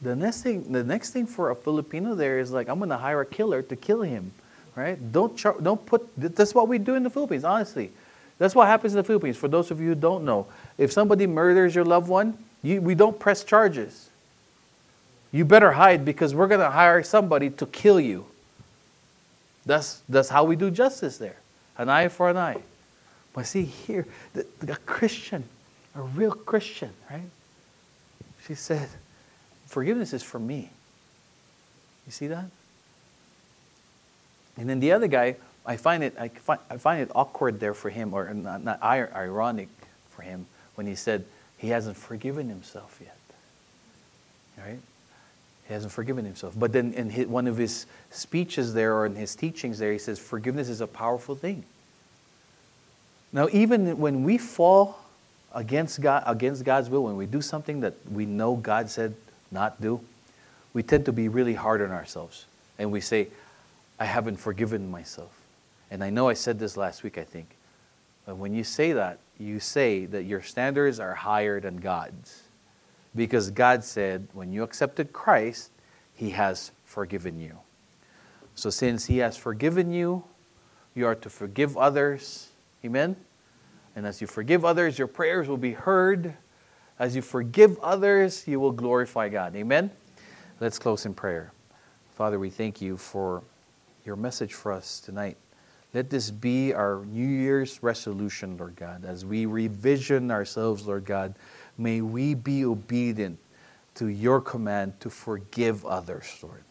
The 0.00 0.14
next 0.14 0.42
thing, 0.42 0.72
the 0.72 0.84
next 0.84 1.10
thing 1.10 1.26
for 1.26 1.50
a 1.50 1.56
Filipino 1.56 2.14
there 2.14 2.38
is 2.38 2.52
like, 2.52 2.68
I'm 2.68 2.78
going 2.78 2.90
to 2.90 2.96
hire 2.96 3.20
a 3.20 3.26
killer 3.26 3.62
to 3.62 3.74
kill 3.76 4.02
him, 4.02 4.30
right? 4.76 4.96
Don't 5.12 5.36
char- 5.36 5.60
don't 5.60 5.84
put. 5.84 6.08
That's 6.16 6.54
what 6.54 6.68
we 6.68 6.78
do 6.78 6.94
in 6.94 7.02
the 7.02 7.10
Philippines. 7.10 7.44
Honestly, 7.44 7.90
that's 8.38 8.54
what 8.54 8.68
happens 8.68 8.92
in 8.92 8.98
the 8.98 9.04
Philippines. 9.04 9.36
For 9.36 9.48
those 9.48 9.70
of 9.70 9.80
you 9.80 9.88
who 9.88 9.94
don't 9.96 10.24
know, 10.24 10.46
if 10.76 10.92
somebody 10.92 11.26
murders 11.26 11.74
your 11.74 11.84
loved 11.84 12.08
one, 12.08 12.38
you, 12.62 12.80
we 12.80 12.94
don't 12.94 13.18
press 13.18 13.42
charges. 13.42 14.08
You 15.32 15.44
better 15.44 15.72
hide 15.72 16.04
because 16.04 16.34
we're 16.34 16.46
going 16.46 16.60
to 16.60 16.70
hire 16.70 17.02
somebody 17.02 17.50
to 17.50 17.66
kill 17.66 18.00
you. 18.00 18.24
That's, 19.66 20.02
that's 20.08 20.30
how 20.30 20.44
we 20.44 20.56
do 20.56 20.70
justice 20.70 21.18
there 21.18 21.36
an 21.78 21.88
eye 21.88 22.08
for 22.08 22.28
an 22.28 22.36
eye. 22.36 22.60
But 23.32 23.46
see, 23.46 23.64
here, 23.64 24.06
the, 24.34 24.46
the 24.60 24.76
Christian, 24.76 25.44
a 25.94 26.02
real 26.02 26.32
Christian, 26.32 26.90
right? 27.10 27.30
She 28.46 28.54
said, 28.54 28.88
Forgiveness 29.66 30.12
is 30.12 30.22
for 30.22 30.38
me. 30.38 30.70
You 32.06 32.12
see 32.12 32.26
that? 32.28 32.46
And 34.56 34.68
then 34.68 34.80
the 34.80 34.92
other 34.92 35.06
guy, 35.06 35.36
I 35.64 35.76
find 35.76 36.02
it, 36.02 36.16
I 36.18 36.28
find, 36.28 36.60
I 36.70 36.78
find 36.78 37.02
it 37.02 37.10
awkward 37.14 37.60
there 37.60 37.74
for 37.74 37.90
him, 37.90 38.14
or 38.14 38.32
not, 38.32 38.64
not 38.64 38.82
ironic 38.82 39.68
for 40.10 40.22
him, 40.22 40.46
when 40.74 40.86
he 40.86 40.94
said 40.94 41.26
he 41.58 41.68
hasn't 41.68 41.96
forgiven 41.96 42.48
himself 42.48 42.98
yet. 43.00 43.16
Right? 44.56 44.80
He 45.68 45.74
hasn't 45.74 45.92
forgiven 45.92 46.24
himself. 46.24 46.58
But 46.58 46.72
then 46.72 46.94
in 46.94 47.10
his, 47.10 47.26
one 47.26 47.46
of 47.46 47.58
his 47.58 47.84
speeches 48.10 48.72
there 48.72 48.94
or 48.94 49.04
in 49.04 49.14
his 49.14 49.34
teachings 49.34 49.78
there, 49.78 49.92
he 49.92 49.98
says, 49.98 50.18
Forgiveness 50.18 50.70
is 50.70 50.80
a 50.80 50.86
powerful 50.86 51.34
thing. 51.34 51.62
Now, 53.34 53.48
even 53.52 53.98
when 53.98 54.24
we 54.24 54.38
fall 54.38 54.98
against, 55.54 56.00
God, 56.00 56.22
against 56.26 56.64
God's 56.64 56.88
will, 56.88 57.04
when 57.04 57.18
we 57.18 57.26
do 57.26 57.42
something 57.42 57.80
that 57.80 57.94
we 58.10 58.24
know 58.24 58.56
God 58.56 58.88
said 58.88 59.14
not 59.50 59.78
do, 59.80 60.00
we 60.72 60.82
tend 60.82 61.04
to 61.04 61.12
be 61.12 61.28
really 61.28 61.54
hard 61.54 61.82
on 61.82 61.90
ourselves. 61.90 62.46
And 62.78 62.90
we 62.90 63.02
say, 63.02 63.28
I 64.00 64.06
haven't 64.06 64.36
forgiven 64.36 64.90
myself. 64.90 65.32
And 65.90 66.02
I 66.02 66.08
know 66.08 66.30
I 66.30 66.34
said 66.34 66.58
this 66.58 66.78
last 66.78 67.02
week, 67.02 67.18
I 67.18 67.24
think. 67.24 67.48
But 68.24 68.36
when 68.36 68.54
you 68.54 68.64
say 68.64 68.92
that, 68.92 69.18
you 69.38 69.60
say 69.60 70.06
that 70.06 70.22
your 70.22 70.40
standards 70.40 70.98
are 70.98 71.14
higher 71.14 71.60
than 71.60 71.76
God's. 71.76 72.42
Because 73.18 73.50
God 73.50 73.82
said, 73.82 74.28
when 74.32 74.52
you 74.52 74.62
accepted 74.62 75.12
Christ, 75.12 75.72
He 76.14 76.30
has 76.30 76.70
forgiven 76.84 77.40
you. 77.40 77.58
So, 78.54 78.70
since 78.70 79.06
He 79.06 79.18
has 79.18 79.36
forgiven 79.36 79.92
you, 79.92 80.22
you 80.94 81.04
are 81.04 81.16
to 81.16 81.28
forgive 81.28 81.76
others. 81.76 82.50
Amen? 82.84 83.16
And 83.96 84.06
as 84.06 84.20
you 84.20 84.28
forgive 84.28 84.64
others, 84.64 85.00
your 85.00 85.08
prayers 85.08 85.48
will 85.48 85.56
be 85.56 85.72
heard. 85.72 86.34
As 86.96 87.16
you 87.16 87.22
forgive 87.22 87.76
others, 87.80 88.46
you 88.46 88.60
will 88.60 88.70
glorify 88.70 89.28
God. 89.28 89.56
Amen? 89.56 89.90
Let's 90.60 90.78
close 90.78 91.04
in 91.04 91.12
prayer. 91.12 91.52
Father, 92.14 92.38
we 92.38 92.50
thank 92.50 92.80
you 92.80 92.96
for 92.96 93.42
your 94.04 94.14
message 94.14 94.54
for 94.54 94.70
us 94.70 95.00
tonight. 95.00 95.36
Let 95.92 96.08
this 96.08 96.30
be 96.30 96.72
our 96.72 97.04
New 97.06 97.26
Year's 97.26 97.82
resolution, 97.82 98.56
Lord 98.56 98.76
God. 98.76 99.04
As 99.04 99.24
we 99.24 99.46
revision 99.46 100.30
ourselves, 100.30 100.86
Lord 100.86 101.04
God, 101.04 101.34
may 101.78 102.00
we 102.00 102.34
be 102.34 102.64
obedient 102.64 103.38
to 103.94 104.08
your 104.08 104.40
command 104.40 105.00
to 105.00 105.08
forgive 105.08 105.86
others, 105.86 106.38
Lord. 106.42 106.64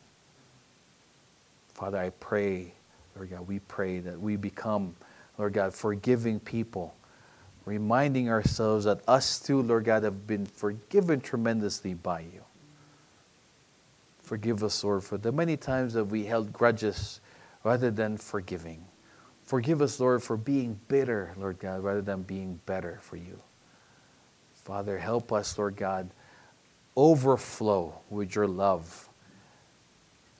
Father, 1.73 1.97
I 1.97 2.09
pray, 2.11 2.73
Lord 3.15 3.31
God, 3.31 3.47
we 3.47 3.59
pray 3.59 3.99
that 3.99 4.19
we 4.19 4.35
become, 4.35 4.95
Lord 5.37 5.53
God, 5.53 5.73
forgiving 5.73 6.39
people, 6.39 6.93
reminding 7.65 8.29
ourselves 8.29 8.85
that 8.85 9.01
us 9.07 9.39
too, 9.39 9.61
Lord 9.61 9.85
God, 9.85 10.03
have 10.03 10.25
been 10.27 10.45
forgiven 10.45 11.21
tremendously 11.21 11.93
by 11.93 12.21
you. 12.21 12.43
Forgive 14.21 14.63
us, 14.63 14.83
Lord, 14.83 15.03
for 15.03 15.17
the 15.17 15.31
many 15.31 15.55
times 15.55 15.93
that 15.93 16.05
we 16.05 16.25
held 16.25 16.51
grudges 16.51 17.21
rather 17.63 17.91
than 17.91 18.17
forgiving. 18.17 18.83
Forgive 19.43 19.81
us, 19.81 19.99
Lord, 19.99 20.21
for 20.21 20.35
being 20.35 20.79
bitter, 20.89 21.33
Lord 21.37 21.59
God, 21.59 21.81
rather 21.83 22.01
than 22.01 22.23
being 22.23 22.59
better 22.65 22.99
for 23.01 23.15
you. 23.15 23.39
Father, 24.67 24.97
help 24.97 25.31
us, 25.31 25.57
Lord 25.57 25.77
God, 25.77 26.09
overflow 26.97 27.93
with 28.09 28.35
your 28.35 28.47
love. 28.47 29.07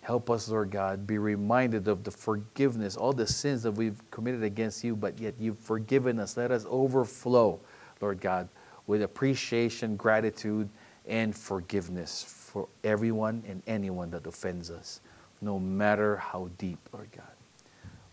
Help 0.02 0.30
us, 0.30 0.50
Lord 0.50 0.70
God, 0.70 1.08
be 1.08 1.18
reminded 1.18 1.88
of 1.88 2.04
the 2.04 2.12
forgiveness, 2.12 2.98
all 2.98 3.14
the 3.14 3.26
sins 3.26 3.64
that 3.64 3.72
we've 3.72 4.02
committed 4.12 4.44
against 4.44 4.84
you, 4.84 4.98
but 4.98 5.18
yet 5.18 5.36
you've 5.40 5.58
forgiven 5.58 6.20
us. 6.20 6.36
Let 6.36 6.52
us 6.52 6.66
overflow, 6.70 7.58
Lord 8.02 8.20
God, 8.20 8.50
with 8.86 9.02
appreciation, 9.02 9.96
gratitude, 9.96 10.68
and 11.08 11.34
forgiveness 11.34 12.26
for 12.28 12.68
everyone 12.84 13.44
and 13.48 13.64
anyone 13.66 14.12
that 14.12 14.28
offends 14.28 14.70
us, 14.70 15.00
no 15.40 15.58
matter 15.58 16.18
how 16.18 16.50
deep, 16.58 16.80
Lord 16.92 17.08
God. 17.16 17.32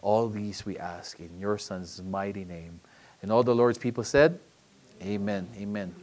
All 0.01 0.29
these 0.29 0.65
we 0.65 0.79
ask 0.79 1.19
in 1.19 1.41
your 1.41 1.59
Son's 1.59 2.01
mighty 2.05 2.45
name. 2.45 2.79
And 3.21 3.33
all 3.33 3.43
the 3.43 3.55
Lord's 3.55 3.79
people 3.79 4.05
said, 4.05 4.39
Amen. 5.03 5.49
Amen. 5.57 5.95